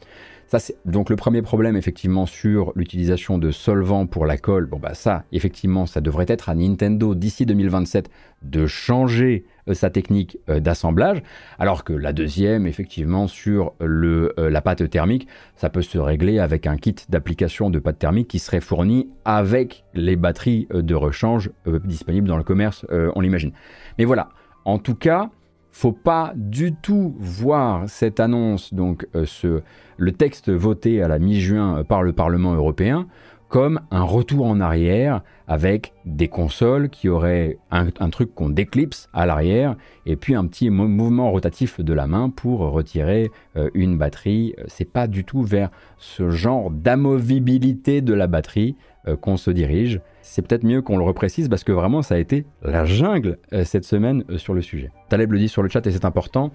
[0.48, 4.94] Ça, donc le premier problème effectivement sur l'utilisation de solvants pour la colle, bon bah
[4.94, 8.08] ça effectivement ça devrait être à Nintendo d'ici 2027
[8.42, 11.20] de changer euh, sa technique euh, d'assemblage,
[11.58, 15.26] alors que la deuxième effectivement sur le, euh, la pâte thermique,
[15.56, 19.84] ça peut se régler avec un kit d'application de pâte thermique qui serait fourni avec
[19.94, 21.50] les batteries de rechange
[21.84, 23.52] disponibles dans le commerce, on l'imagine.
[23.98, 24.28] Mais voilà,
[24.64, 25.30] en tout cas,
[25.76, 29.60] faut pas du tout voir cette annonce, donc ce,
[29.98, 33.06] le texte voté à la mi-juin par le Parlement européen,
[33.50, 39.26] comme un retour en arrière avec des consoles qui auraient un, truc qu'on déclipse à
[39.26, 44.54] l'arrière et puis un petit mouvement rotatif de la main pour retirer euh, une batterie.
[44.66, 50.00] C'est pas du tout vers ce genre d'amovibilité de la batterie euh, qu'on se dirige.
[50.28, 53.64] C'est peut-être mieux qu'on le reprécise parce que vraiment ça a été la jungle euh,
[53.64, 54.90] cette semaine sur le sujet.
[55.08, 56.50] Taleb le dit sur le chat et c'est important.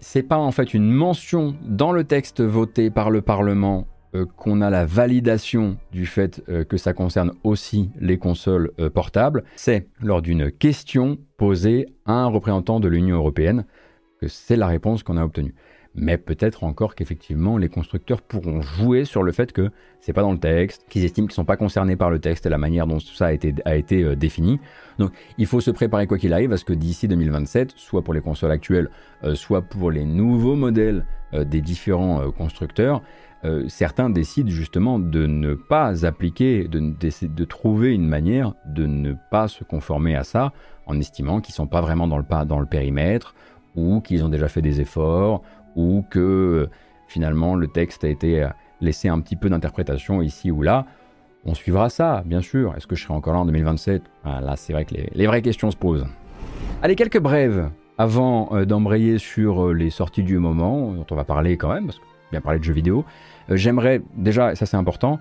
[0.00, 4.60] c'est pas en fait une mention dans le texte voté par le Parlement euh, qu'on
[4.60, 9.86] a la validation du fait euh, que ça concerne aussi les consoles euh, portables, c'est
[10.00, 13.66] lors d'une question posée à un représentant de l'Union européenne
[14.20, 15.54] que c'est la réponse qu'on a obtenue.
[15.96, 19.70] Mais peut-être encore qu'effectivement les constructeurs pourront jouer sur le fait que
[20.00, 22.48] c'est pas dans le texte, qu'ils estiment qu'ils sont pas concernés par le texte et
[22.48, 24.60] la manière dont tout ça a été, euh, défini.
[24.98, 28.14] Donc il faut se préparer quoi qu'il arrive à ce que d'ici 2027, soit pour
[28.14, 28.88] les consoles actuelles,
[29.24, 33.02] euh, soit pour les nouveaux modèles euh, des différents constructeurs,
[33.68, 39.64] certains décident justement de ne pas appliquer, de, trouver une manière de ne pas se
[39.64, 40.52] conformer à ça
[40.84, 43.34] en estimant qu'ils sont pas vraiment dans le périmètre
[43.76, 45.42] ou qu'ils ont déjà fait des efforts
[45.76, 46.70] ou que euh,
[47.08, 48.48] finalement le texte a été euh,
[48.80, 50.86] laissé un petit peu d'interprétation ici ou là.
[51.44, 52.74] On suivra ça, bien sûr.
[52.76, 55.40] Est-ce que je serai encore là en 2027 ah, Là, c'est vrai que les, vraies
[55.40, 56.06] questions se posent.
[56.82, 61.56] Allez, quelques brèves avant euh, d'embrayer sur les sorties du moment, dont on va parler
[61.56, 63.04] quand même, parce que bien parler de jeux vidéo.
[63.48, 65.18] J'aimerais déjà, ça c'est important,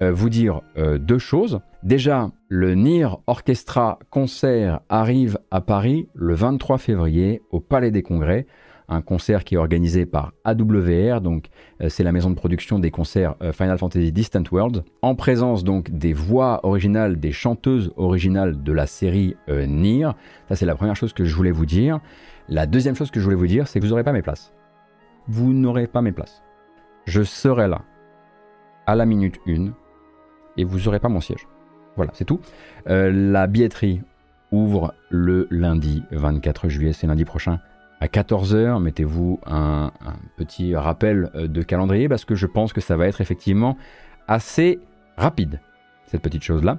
[0.00, 1.60] vous dire deux choses.
[1.82, 8.46] Déjà, le NIR Orchestra Concert arrive à Paris le 23 février au Palais des Congrès
[8.92, 11.46] un concert qui est organisé par AWR, donc
[11.80, 15.64] euh, c'est la maison de production des concerts euh, Final Fantasy Distant World, en présence
[15.64, 20.10] donc des voix originales, des chanteuses originales de la série euh, Nier.
[20.48, 22.00] Ça c'est la première chose que je voulais vous dire.
[22.48, 24.52] La deuxième chose que je voulais vous dire, c'est que vous n'aurez pas mes places.
[25.28, 26.42] Vous n'aurez pas mes places.
[27.06, 27.82] Je serai là
[28.86, 29.72] à la minute 1
[30.56, 31.46] et vous n'aurez pas mon siège.
[31.96, 32.40] Voilà, c'est tout.
[32.86, 34.00] la billetterie
[34.50, 37.60] ouvre le lundi 24 juillet, c'est lundi prochain
[38.02, 39.92] à 14h, mettez-vous un,
[40.36, 43.76] petit rappel euh, de calendrier parce que je pense que ça va être effectivement
[44.26, 44.80] assez
[45.16, 45.60] rapide,
[46.06, 46.78] cette petite chose-là.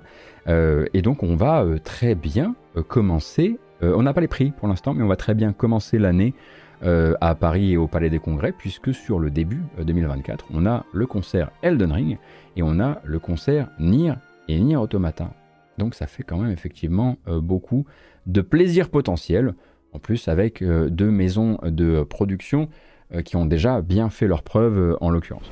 [0.50, 2.56] Euh, et donc on va euh, très bien
[2.90, 6.34] commencer, on n'a pas les prix pour l'instant, mais on va très bien commencer l'année
[6.82, 11.06] à Paris et au Palais des Congrès, puisque sur le début 2024, on a le
[11.06, 12.18] concert Elden Ring
[12.56, 14.14] et on a le concert Nier
[14.48, 15.32] et Nier Automata.
[15.78, 17.86] Donc ça fait quand même effectivement beaucoup
[18.26, 19.54] de plaisir potentiel
[19.94, 22.70] en plus avec euh, deux maisons de production
[23.14, 25.50] euh, qui ont déjà bien fait leurs preuves euh, en l'occurrence.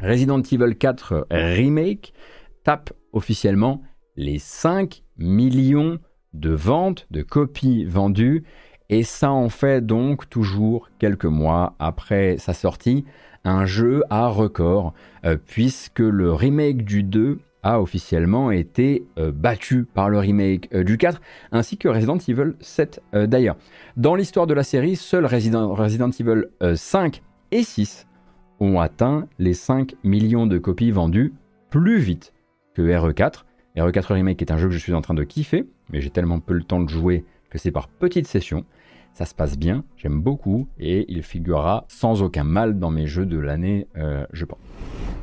[0.00, 2.12] Resident Evil 4 Remake
[2.64, 3.82] tape officiellement
[4.16, 5.98] les 5 millions
[6.32, 8.44] de ventes, de copies vendues,
[8.88, 13.04] et ça en fait donc toujours quelques mois après sa sortie
[13.44, 14.94] un jeu à record,
[15.46, 20.98] puisque le remake du 2 a officiellement été euh, battu par le remake euh, du
[20.98, 21.20] 4,
[21.52, 23.56] ainsi que Resident Evil 7 euh, d'ailleurs.
[23.96, 26.44] Dans l'histoire de la série, seuls Resident, Resident Evil
[26.74, 28.06] 5 et 6
[28.60, 31.32] ont atteint les 5 millions de copies vendues
[31.70, 32.32] plus vite
[32.74, 33.44] que RE4.
[33.76, 36.40] RE4 Remake est un jeu que je suis en train de kiffer, mais j'ai tellement
[36.40, 38.64] peu le temps de jouer que c'est par petites sessions.
[39.14, 43.26] Ça se passe bien, j'aime beaucoup, et il figurera sans aucun mal dans mes jeux
[43.26, 43.86] de l'année,
[44.32, 44.58] je pense.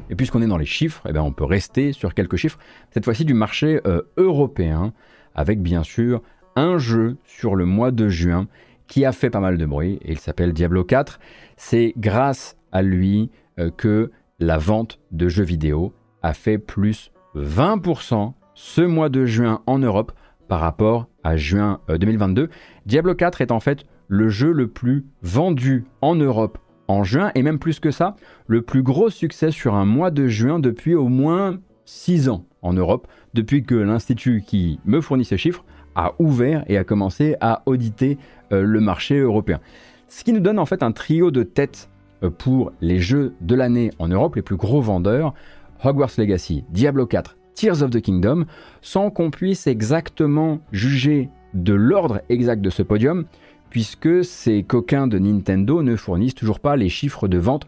[0.10, 2.58] Et puisqu'on est dans les chiffres, eh bien on peut rester sur quelques chiffres,
[2.92, 4.94] cette fois-ci du marché euh, européen,
[5.36, 6.22] avec bien sûr
[6.56, 8.48] un jeu sur le mois de juin
[8.88, 11.20] qui a fait pas mal de bruit, et il s'appelle Diablo 4.
[11.58, 13.30] C'est grâce à lui
[13.60, 19.62] euh, que la vente de jeux vidéo a fait plus 20% ce mois de juin
[19.68, 20.12] en Europe
[20.50, 22.42] par rapport à juin 2022.
[22.42, 22.48] Euh,
[22.86, 26.58] Diablo 4 est en fait le jeu le plus vendu en Europe
[26.90, 28.16] en juin, et même plus que ça,
[28.48, 32.74] le plus gros succès sur un mois de juin depuis au moins 6 ans en
[32.74, 35.64] Europe, depuis que l'Institut qui me fournit ces chiffres
[35.96, 38.18] a ouvert et a commencé à auditer
[38.52, 39.60] euh, le marché européen.
[40.08, 41.92] Ce qui nous donne en fait un trio de têtes
[42.24, 45.36] euh, pour les jeux de l'année en Europe, les plus gros vendeurs,
[45.84, 48.46] Hogwarts Legacy, Diablo 4, Tears of the Kingdom,
[48.82, 53.26] sans qu'on puisse exactement juger de l'ordre exact de ce podium,
[53.70, 57.68] puisque ces coquins de Nintendo ne fournissent toujours pas les chiffres de vente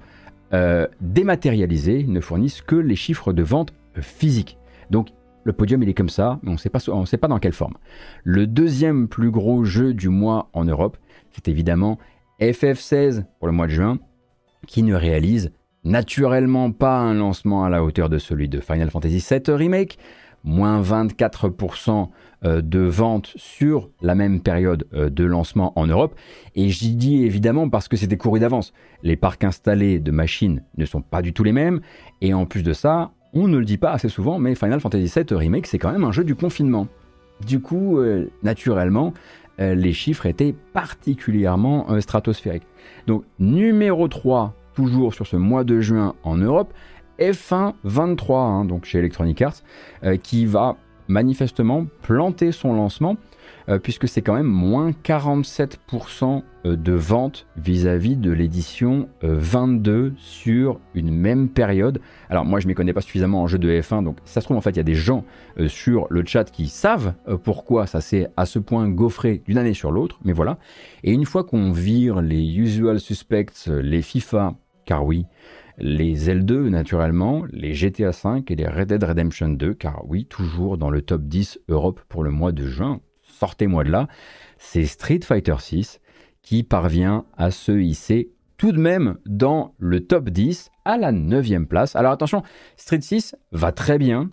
[0.54, 4.58] euh, dématérialisés, ne fournissent que les chiffres de vente physiques.
[4.92, 5.10] Donc
[5.44, 7.74] le podium il est comme ça, mais on ne sait pas dans quelle forme.
[8.24, 10.96] Le deuxième plus gros jeu du mois en Europe,
[11.34, 12.00] c'est évidemment
[12.40, 14.00] FF16 pour le mois de juin,
[14.68, 15.52] qui ne réalise
[15.84, 19.98] naturellement pas un lancement à la hauteur de celui de Final Fantasy VII Remake,
[20.44, 22.10] moins 24%
[22.44, 26.16] euh, de ventes sur la même période euh, de lancement en Europe.
[26.56, 28.74] Et j'y dis évidemment parce que c'était couru d'avance.
[29.04, 31.82] Les parcs installés de machines ne sont pas du tout les mêmes.
[32.22, 35.12] Et en plus de ça, on ne le dit pas assez souvent, mais Final Fantasy
[35.16, 36.88] VII Remake, c'est quand même un jeu du confinement.
[37.46, 39.14] Du coup, euh, naturellement,
[39.60, 42.66] les chiffres étaient particulièrement stratosphériques.
[43.06, 46.74] Donc, numéro 3, toujours sur ce mois de juin en Europe,
[47.20, 49.62] F1 23, hein, donc chez Electronic Arts,
[50.24, 53.18] qui va manifestement planter son lancement
[53.70, 60.80] euh, puisque c'est quand même moins 47% euh, de ventes vis-à-vis de l'édition 22 sur
[60.94, 62.00] une même période.
[62.30, 64.58] Alors moi je m'y connais pas suffisamment en jeu de F1, donc ça se trouve
[64.58, 65.26] en fait il y a des gens
[65.68, 69.92] sur le chat qui savent pourquoi ça s'est à ce point gaufré d'une année sur
[69.92, 70.58] l'autre, mais voilà.
[71.04, 74.56] Et une fois qu'on vire les usual suspects, les FIFA,
[74.86, 75.26] car oui,
[75.78, 80.78] les L2 naturellement, les GTA V et les Red Dead Redemption 2, car oui, toujours
[80.78, 83.00] dans le top 10 Europe pour le mois de juin,
[83.42, 84.08] sortez-moi de là,
[84.60, 86.00] c'est Street Fighter 6
[86.44, 91.68] qui parvient à se hisser tout de même dans le top 10 à la 9
[91.68, 91.96] place.
[91.96, 92.44] Alors attention,
[92.78, 94.30] Street 6 va très bien,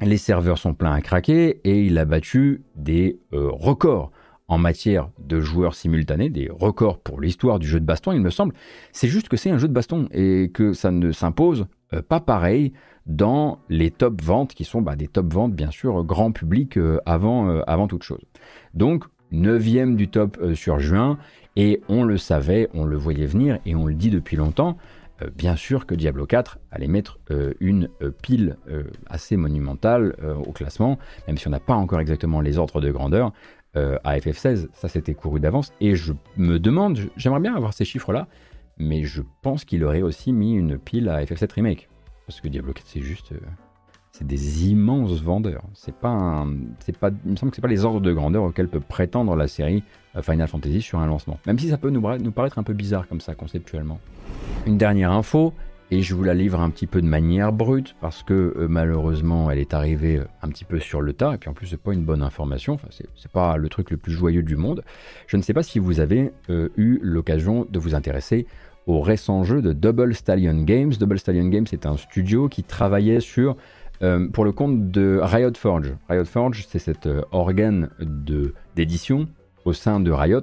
[0.00, 4.10] les serveurs sont pleins à craquer et il a battu des euh, records
[4.48, 8.30] en matière de joueurs simultanés, des records pour l'histoire du jeu de baston, il me
[8.30, 8.54] semble.
[8.90, 12.18] C'est juste que c'est un jeu de baston et que ça ne s'impose euh, pas
[12.18, 12.72] pareil
[13.06, 17.00] dans les top ventes qui sont bah, des top ventes bien sûr grand public euh,
[17.06, 18.22] avant, euh, avant toute chose.
[18.74, 21.18] Donc 9 du top sur juin
[21.56, 24.76] et on le savait, on le voyait venir et on le dit depuis longtemps.
[25.36, 27.18] Bien sûr que Diablo 4 allait mettre
[27.60, 27.88] une
[28.22, 28.56] pile
[29.08, 30.98] assez monumentale au classement,
[31.28, 33.32] même si on n'a pas encore exactement les ordres de grandeur.
[33.74, 35.72] Euh, à FF16, ça s'était couru d'avance.
[35.80, 38.28] Et je me demande, j'aimerais bien avoir ces chiffres-là,
[38.78, 41.88] mais je pense qu'il aurait aussi mis une pile à FF7 Remake.
[42.32, 43.32] Parce que Diablo 4, c'est juste.
[43.32, 43.38] Euh,
[44.10, 45.64] c'est des immenses vendeurs.
[45.74, 46.46] C'est pas
[46.80, 49.36] c'est pas, il me semble que c'est pas les ordres de grandeur auxquels peut prétendre
[49.36, 49.82] la série
[50.16, 51.38] euh, Final Fantasy sur un lancement.
[51.46, 52.00] Même si ça peut nous,
[52.32, 54.00] paraître un peu bizarre comme ça conceptuellement.
[54.66, 55.52] Une dernière info,
[55.90, 59.50] et je vous la livre un petit peu de manière brute parce que euh, malheureusement
[59.50, 61.92] elle est arrivée un petit peu sur le tas et puis en plus c'est pas
[61.92, 64.84] une bonne information, enfin, c'est pas le truc le plus joyeux du monde.
[65.26, 68.46] Je ne sais pas si vous avez eu l'occasion de vous intéresser
[68.86, 70.92] au récent jeu de Double Stallion Games.
[70.98, 73.56] Double Stallion Games c'est un studio qui travaillait sur
[74.32, 75.94] pour le compte de Riot Forge.
[76.08, 77.88] Riot Forge c'est cet organe
[78.74, 79.28] d'édition
[79.64, 80.42] au sein de Riot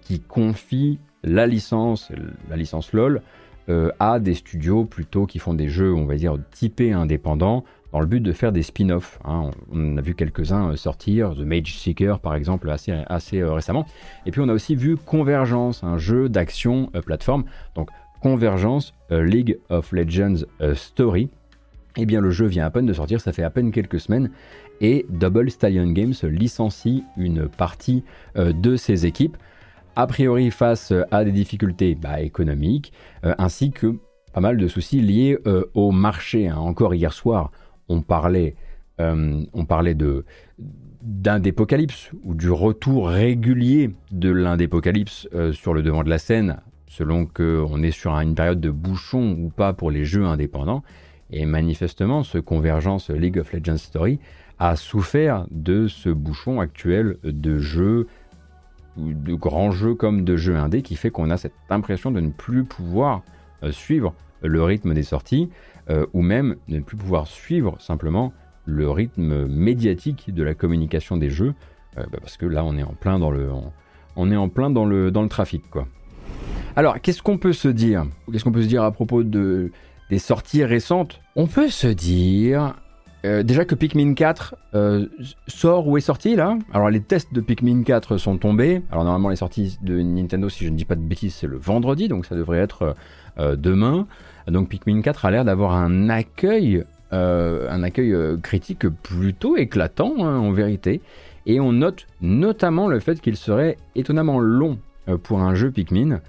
[0.00, 2.12] qui confie la licence,
[2.48, 3.20] la licence LOL
[3.68, 8.00] euh, à des studios plutôt qui font des jeux, on va dire, typés indépendants, dans
[8.00, 9.18] le but de faire des spin-offs.
[9.24, 9.50] Hein.
[9.72, 13.86] On a vu quelques-uns euh, sortir, The Mage Seeker par exemple, assez, euh, récemment.
[14.26, 17.44] Et puis on a aussi vu Convergence, un jeu d'action plateforme.
[17.74, 17.88] Donc
[18.20, 21.30] Convergence, League of Legends Story.
[21.96, 24.30] Eh bien le jeu vient à peine de sortir, ça fait à peine quelques semaines.
[24.82, 28.04] Et Double Stallion Games licencie une partie
[28.36, 29.38] de ses équipes
[29.96, 32.92] a priori face à des difficultés bah, économiques,
[33.24, 33.96] euh, ainsi que
[34.32, 36.48] pas mal de soucis liés euh, au marché.
[36.48, 36.56] Hein.
[36.56, 37.50] Encore hier soir,
[37.90, 38.54] on parlait,
[39.00, 40.24] euh, on parlait de
[41.02, 47.82] d'indépocalypse ou du retour régulier de l'indépocalypse sur le devant de la scène, selon qu'on
[47.82, 50.82] est sur une période de bouchon ou pas pour les jeux indépendants.
[51.30, 54.18] Et manifestement, ce convergence League of Legends Story
[54.58, 58.06] a souffert de ce bouchon actuel de jeux
[58.96, 62.30] de grands jeux comme de jeux indés qui fait qu'on a cette impression de ne
[62.30, 63.22] plus pouvoir
[63.62, 65.48] euh, suivre le rythme des sorties
[65.90, 68.32] euh, ou même ne plus pouvoir suivre simplement
[68.64, 71.54] le rythme médiatique de la communication des jeux
[71.98, 73.50] euh, bah, parce que là on est en plein dans le
[74.16, 75.86] on, est en plein dans le dans le trafic quoi.
[76.76, 78.06] Alors qu'est-ce qu'on peut se dire?
[78.30, 79.72] Qu'est-ce qu'on peut se dire à propos de
[80.10, 81.20] des sorties récentes?
[81.34, 82.76] On peut se dire
[83.24, 85.06] euh, déjà que Pikmin 4 euh,
[85.48, 86.56] sort ou est sorti là?
[86.72, 88.82] Alors les tests de Pikmin 4 sont tombés.
[88.92, 91.56] Alors normalement les sorties de Nintendo, si je ne dis pas de bêtises, c'est le
[91.56, 92.94] vendredi, donc ça devrait être
[93.56, 94.06] demain.
[94.48, 100.52] Donc Pikmin 4 a l'air d'avoir un accueil, un accueil critique plutôt éclatant hein, en
[100.52, 101.00] vérité.
[101.46, 104.78] Et on note notamment le fait qu'il serait étonnamment long
[105.22, 106.20] pour un jeu Pikmin,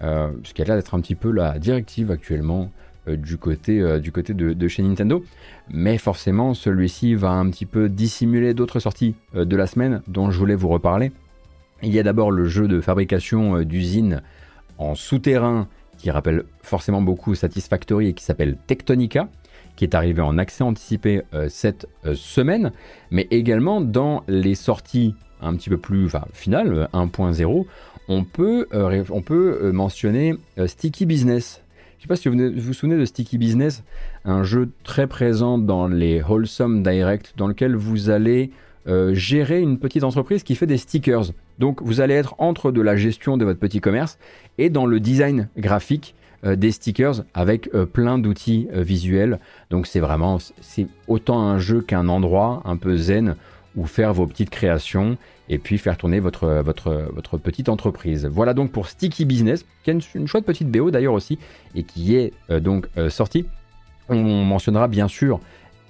[0.00, 2.70] ce qui a l'air d'être un petit peu la directive actuellement
[3.08, 5.24] euh, du côté, euh, de, chez Nintendo.
[5.70, 10.30] Mais forcément, celui-ci va un petit peu dissimuler d'autres sorties euh, de la semaine dont
[10.30, 11.12] je voulais vous reparler.
[11.82, 14.22] Il y a d'abord le jeu de fabrication d'usine
[14.78, 15.68] en souterrain
[15.98, 19.28] qui rappelle forcément beaucoup Satisfactory et qui s'appelle Tectonica,
[19.76, 22.72] qui est arrivé en accès anticipé cette semaine,
[23.10, 27.66] mais également dans les sorties un petit peu plus enfin, finales, 1.0,
[28.08, 30.34] on peut, on peut mentionner
[30.66, 31.62] Sticky Business,
[31.98, 33.82] je ne sais pas si vous vous souvenez de Sticky Business,
[34.24, 38.52] un jeu très présent dans les Wholesome Direct, dans lequel vous allez
[38.86, 41.32] euh, gérer une petite entreprise qui fait des stickers.
[41.58, 44.18] Donc vous allez être entre de la gestion de votre petit commerce
[44.58, 49.38] et dans le design graphique euh, des stickers avec euh, plein d'outils visuels.
[49.70, 50.38] Donc c'est vraiment,
[51.08, 53.36] autant un jeu qu'un endroit un peu zen
[53.76, 55.16] où faire vos petites créations
[55.48, 56.62] et puis faire tourner votre,
[57.42, 58.26] petite entreprise.
[58.26, 61.38] Voilà donc pour Sticky Business, qui est une, chouette petite BO d'ailleurs aussi,
[61.74, 63.46] et qui est euh, donc euh, sortie.
[64.08, 65.40] On mentionnera bien sûr,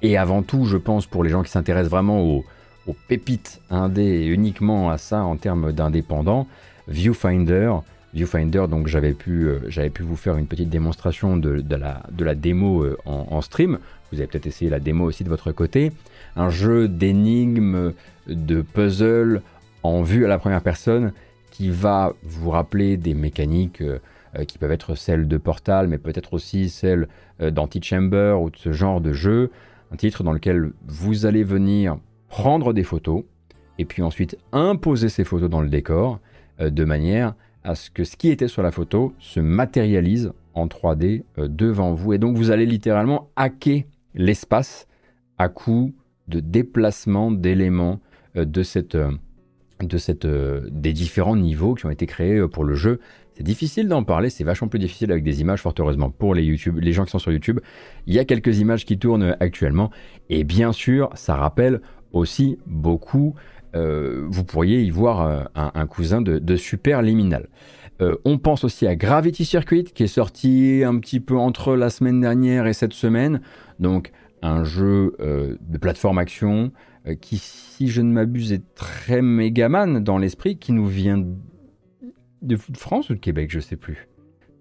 [0.02, 2.44] et avant tout je pense pour les gens qui s'intéressent vraiment au,
[2.88, 6.48] aux pépites indé et uniquement à ça en termes d'indépendants,
[6.88, 7.74] Viewfinder.
[8.14, 12.34] Viewfinder, donc j'avais pu, euh, pu vous faire une petite démonstration de, la, de la,
[12.34, 13.78] démo euh, en, stream.
[14.10, 15.92] Vous avez peut-être essayé la démo aussi de votre côté.
[16.34, 17.92] Un jeu d'énigmes,
[18.26, 19.42] de puzzle
[19.82, 21.12] en vue à la première personne
[21.50, 23.98] qui va vous rappeler des mécaniques euh,
[24.46, 27.08] qui peuvent être celles de Portal, mais peut-être aussi celles
[27.40, 29.50] d'Antichamber ou de ce genre de jeu.
[29.92, 31.98] Un titre dans lequel vous allez venir
[32.28, 33.24] prendre des photos
[33.78, 36.20] et puis ensuite imposer ces photos dans le décor
[36.60, 41.22] de manière à ce que ce qui était sur la photo se matérialise en 3D
[41.38, 42.12] euh, devant vous.
[42.12, 43.82] Et donc vous allez littéralement hacker
[44.14, 44.86] l'espace
[45.38, 45.94] à coup
[46.26, 48.00] de déplacement d'éléments
[48.36, 49.10] euh, de cette, euh,
[49.80, 53.00] de cette, des différents niveaux qui ont été créés pour le jeu.
[53.34, 56.42] C'est difficile d'en parler, c'est vachement plus difficile avec des images, fort heureusement pour les,
[56.42, 57.60] YouTube, les gens qui sont sur YouTube.
[58.08, 59.92] Il y a quelques images qui tournent actuellement,
[60.28, 61.80] et bien sûr, ça rappelle
[62.12, 63.34] aussi beaucoup
[63.76, 67.48] euh, vous pourriez y voir euh, un, cousin de, Super Liminal.
[68.00, 71.90] Euh, on pense aussi à Gravity Circuit qui est sorti un petit peu entre la
[71.90, 73.40] semaine dernière et cette semaine.
[73.78, 76.70] Donc un jeu de plateforme action
[77.20, 81.24] qui, si je ne m'abuse, est très Megaman dans l'esprit, qui nous vient
[82.42, 84.07] de France ou de Québec, je sais plus.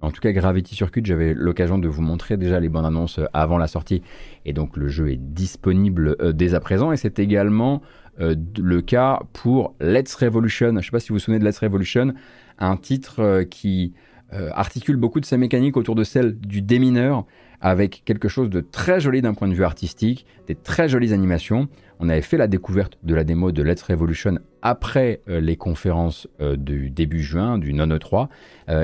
[0.02, 3.58] En tout cas, Gravity Circuit, j'avais l'occasion de vous montrer déjà les bandes annonces avant
[3.58, 4.04] la sortie.
[4.46, 6.92] Et donc le jeu est disponible dès à présent.
[6.92, 7.82] Et c'est également
[8.20, 10.68] euh, le cas pour Let's Revolution.
[10.68, 12.14] Je ne sais pas si vous vous souvenez de Let's Revolution,
[12.58, 13.94] un titre euh, qui
[14.34, 17.26] euh, articule beaucoup de sa mécanique autour de celle du démineur,
[17.62, 21.68] avec quelque chose de très joli d'un point de vue artistique, des très jolies animations.
[22.00, 26.92] On avait fait la découverte de la démo de Let's Revolution après les conférences du
[26.92, 28.30] début juin, du non 3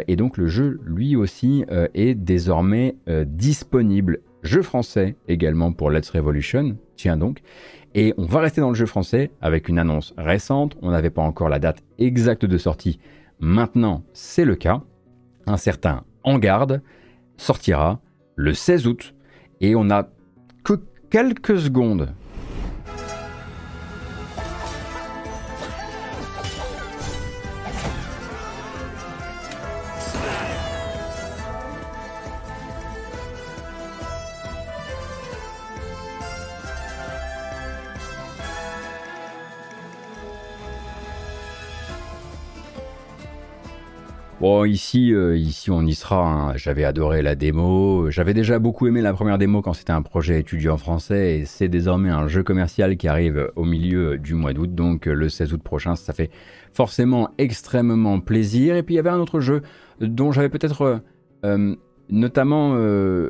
[0.07, 1.63] et donc le jeu, lui aussi,
[1.93, 2.95] est désormais
[3.25, 4.19] disponible.
[4.41, 7.41] Jeu français également pour Let's Revolution, tiens donc.
[7.95, 10.75] Et on va rester dans le jeu français avec une annonce récente.
[10.81, 12.99] On n'avait pas encore la date exacte de sortie.
[13.39, 14.81] Maintenant, c'est le cas.
[15.45, 16.81] Un certain En Garde
[17.37, 18.01] sortira
[18.35, 19.13] le 16 août.
[19.61, 20.09] Et on n'a
[20.63, 20.73] que
[21.09, 22.13] quelques secondes
[44.43, 46.29] Bon, ici, euh, ici on y sera.
[46.29, 46.57] Hein.
[46.57, 48.09] J'avais adoré la démo.
[48.09, 51.69] J'avais déjà beaucoup aimé la première démo quand c'était un projet étudiant français et c'est
[51.69, 55.53] désormais un jeu commercial qui arrive au milieu du mois d'août, donc euh, le 16
[55.53, 55.95] août prochain.
[55.95, 56.29] Ça fait
[56.73, 58.75] forcément extrêmement plaisir.
[58.75, 59.61] Et puis il y avait un autre jeu
[60.01, 60.99] dont j'avais peut-être
[61.45, 61.75] euh,
[62.09, 62.71] notamment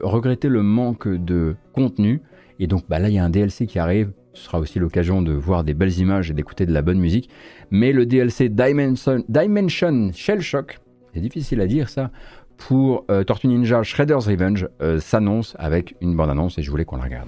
[0.01, 2.23] regretté le manque de contenu.
[2.57, 4.13] Et donc bah, là, il y a un DLC qui arrive.
[4.33, 7.29] Ce sera aussi l'occasion de voir des belles images et d'écouter de la bonne musique.
[7.69, 10.79] Mais le DLC Dimension, Dimension Shell Shock
[11.13, 12.11] c'est difficile à dire ça,
[12.57, 16.97] pour euh, Tortue Ninja Shredder's Revenge euh, s'annonce avec une bande-annonce et je voulais qu'on
[16.97, 17.27] la regarde.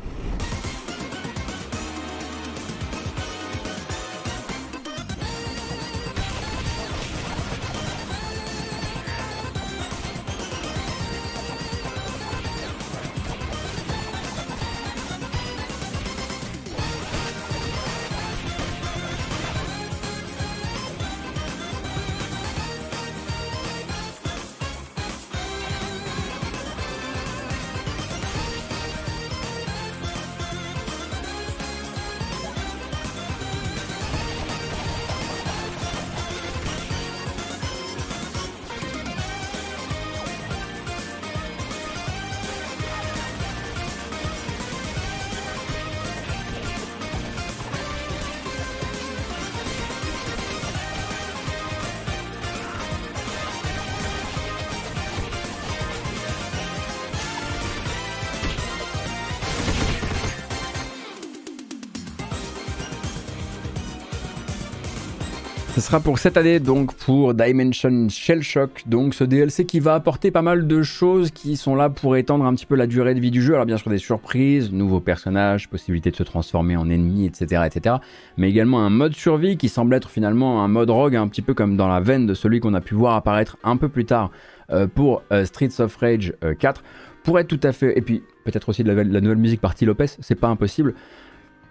[65.82, 68.84] Sera pour cette année, donc pour Dimension Shell Shock.
[68.86, 72.46] Donc ce DLC qui va apporter pas mal de choses qui sont là pour étendre
[72.46, 73.56] un petit peu la durée de vie du jeu.
[73.56, 77.98] Alors bien sûr des surprises, nouveaux personnages, possibilité de se transformer en ennemi, etc., etc.
[78.38, 81.54] Mais également un mode survie qui semble être finalement un mode rogue, un petit peu
[81.54, 84.32] comme dans la veine de celui qu'on a pu voir apparaître un peu plus tard
[84.72, 86.80] euh, pour euh, Streets of Rage 4.
[86.80, 86.84] Euh,
[87.24, 89.76] pour être tout à fait, et puis peut-être aussi de la, la nouvelle musique par
[89.76, 89.86] T.
[89.86, 90.94] Lopez, c'est pas impossible.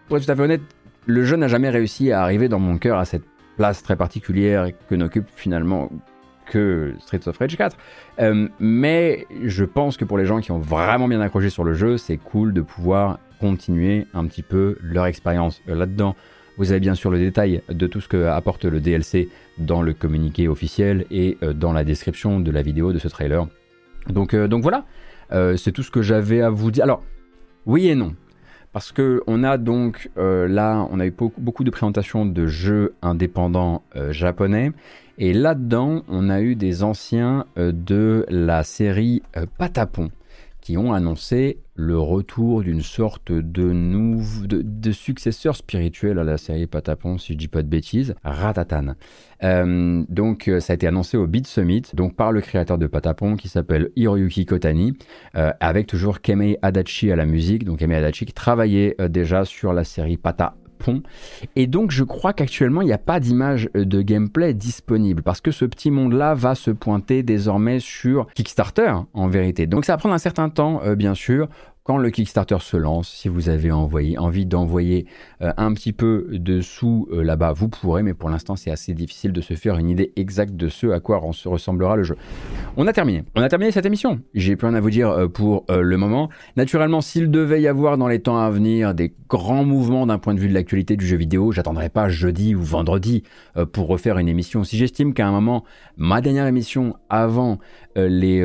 [0.09, 0.63] Pour être tout à fait honnête,
[1.07, 3.25] le jeu n'a jamais réussi à arriver dans mon cœur à cette
[3.57, 5.91] place très particulière que n'occupe finalement
[6.47, 7.77] que Streets of Rage 4.
[8.21, 11.75] Euh, mais je pense que pour les gens qui ont vraiment bien accroché sur le
[11.75, 16.15] jeu, c'est cool de pouvoir continuer un petit peu leur expérience euh, là-dedans.
[16.57, 19.29] Vous avez bien sûr le détail de tout ce que apporte le DLC
[19.59, 23.49] dans le communiqué officiel et dans la description de la vidéo de ce trailer.
[24.09, 24.85] Donc, donc voilà,
[25.57, 26.85] c'est tout ce que j'avais à vous dire.
[26.85, 27.03] Alors,
[27.67, 28.15] oui et non.
[28.75, 33.83] Parce que on a donc là, on a eu beaucoup de présentations de jeux indépendants
[34.11, 34.73] japonais.
[35.17, 39.23] Et là-dedans, on a eu des anciens de la série
[39.59, 40.11] Patapon
[40.65, 43.43] qui ont annoncé le retour d'une sorte de,
[44.63, 48.95] de, successeur spirituel à la série Patapon, si je dis pas de bêtises, Ratatan.
[49.43, 52.87] Euh, donc euh, ça a été annoncé au Beat Summit, donc par le créateur de
[52.87, 54.97] Patapon qui s'appelle Hiroyuki Kotani,
[55.37, 59.75] euh, avec toujours Kemei Adachi à la musique, donc Kemei Adachi qui travaillait déjà sur
[59.75, 60.55] la série Pata
[61.57, 65.41] et donc je crois qu'actuellement il n'y a pas d'image euh, de gameplay disponible parce
[65.41, 69.67] que ce petit monde-là va se pointer désormais sur Kickstarter en vérité.
[69.67, 71.49] Donc ça va prendre un certain temps euh, bien sûr
[71.85, 75.05] quand le Kickstarter se lance, si vous avez envie d'envoyer
[75.43, 78.95] euh, un petit peu de sous euh, là-bas, vous pourrez, mais pour l'instant c'est assez
[78.95, 82.17] difficile de se faire une idée exacte de ce à quoi ressemblera le jeu.
[82.79, 83.25] On a terminé.
[83.35, 84.21] On a terminé cette émission.
[84.33, 86.31] J'ai plus rien à vous dire euh, pour le moment.
[86.57, 90.33] Naturellement, s'il devait y avoir dans les temps à venir des grands mouvements d'un point
[90.33, 93.25] de vue de l'actualité du jeu vidéo, j'attendrai pas jeudi ou vendredi
[93.73, 94.65] pour refaire une émission.
[94.65, 95.65] Si j'estime qu'à un moment,
[95.99, 97.59] ma dernière émission avant
[97.97, 98.43] les,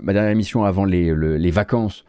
[0.00, 2.04] ma dernière émission avant les, vacances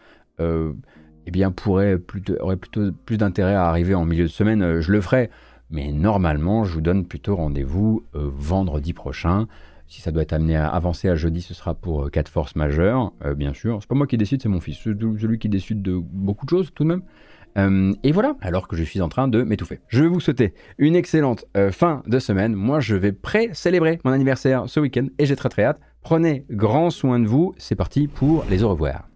[1.29, 1.99] eh bien, pourrait
[2.39, 5.29] aurait plutôt plus d'intérêt à arriver en milieu de semaine, euh, je le ferai.
[5.69, 9.47] Mais normalement, je vous donne plutôt rendez-vous euh, vendredi prochain.
[9.85, 13.11] Si ça doit être amené à avancer à jeudi, ce sera pour 4 forces majeures,
[13.35, 13.77] bien sûr.
[13.79, 14.77] C'est pas moi qui décide, c'est mon fils.
[14.77, 17.95] Celui qui décide de beaucoup de choses tout de même.
[18.03, 19.79] et voilà, alors que je suis en train de m'étouffer.
[19.87, 22.53] Je vais vous souhaiter une excellente fin de semaine.
[22.53, 25.79] Moi, je vais pré-célébrer mon anniversaire ce week-end et j'ai très très hâte.
[26.03, 27.55] Prenez grand soin de vous.
[27.57, 29.08] C'est parti pour les au revoir.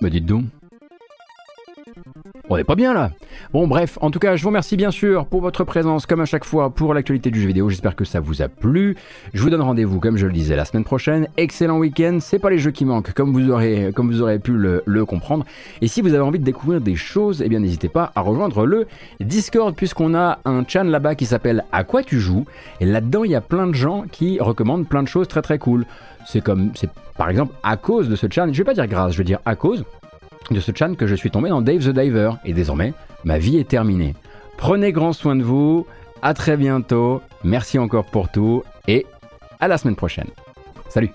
[0.00, 0.44] Me dites donc.
[2.48, 3.10] On est pas bien là.
[3.52, 6.24] Bon bref, en tout cas, je vous remercie bien sûr pour votre présence comme à
[6.24, 7.68] chaque fois pour l'actualité du jeu vidéo.
[7.68, 8.96] J'espère que ça vous a plu.
[9.34, 11.28] Je vous donne rendez-vous comme je le disais la semaine prochaine.
[11.36, 12.18] Excellent week-end.
[12.20, 15.44] C'est pas les jeux qui manquent comme vous aurez pu le, comprendre.
[15.80, 18.66] Et si vous avez envie de découvrir des choses, eh bien n'hésitez pas à rejoindre
[18.66, 18.86] le
[19.20, 22.46] Discord puisqu'on a un channel là-bas qui s'appelle À quoi tu joues?
[22.80, 25.58] Et là-dedans, il y a plein de gens qui recommandent plein de choses très très
[25.58, 25.84] cool.
[26.26, 28.54] C'est comme c'est par exemple à cause de ce channel.
[28.54, 29.84] Je vais pas dire grâce, je vais dire à cause
[30.50, 32.32] de ce chan que je suis tombé dans Dave the Diver.
[32.44, 32.92] Et désormais,
[33.24, 34.14] ma vie est terminée.
[34.56, 35.86] Prenez grand soin de vous,
[36.22, 39.06] à très bientôt, merci encore pour tout, et
[39.60, 40.28] à la semaine prochaine.
[40.88, 41.10] Salut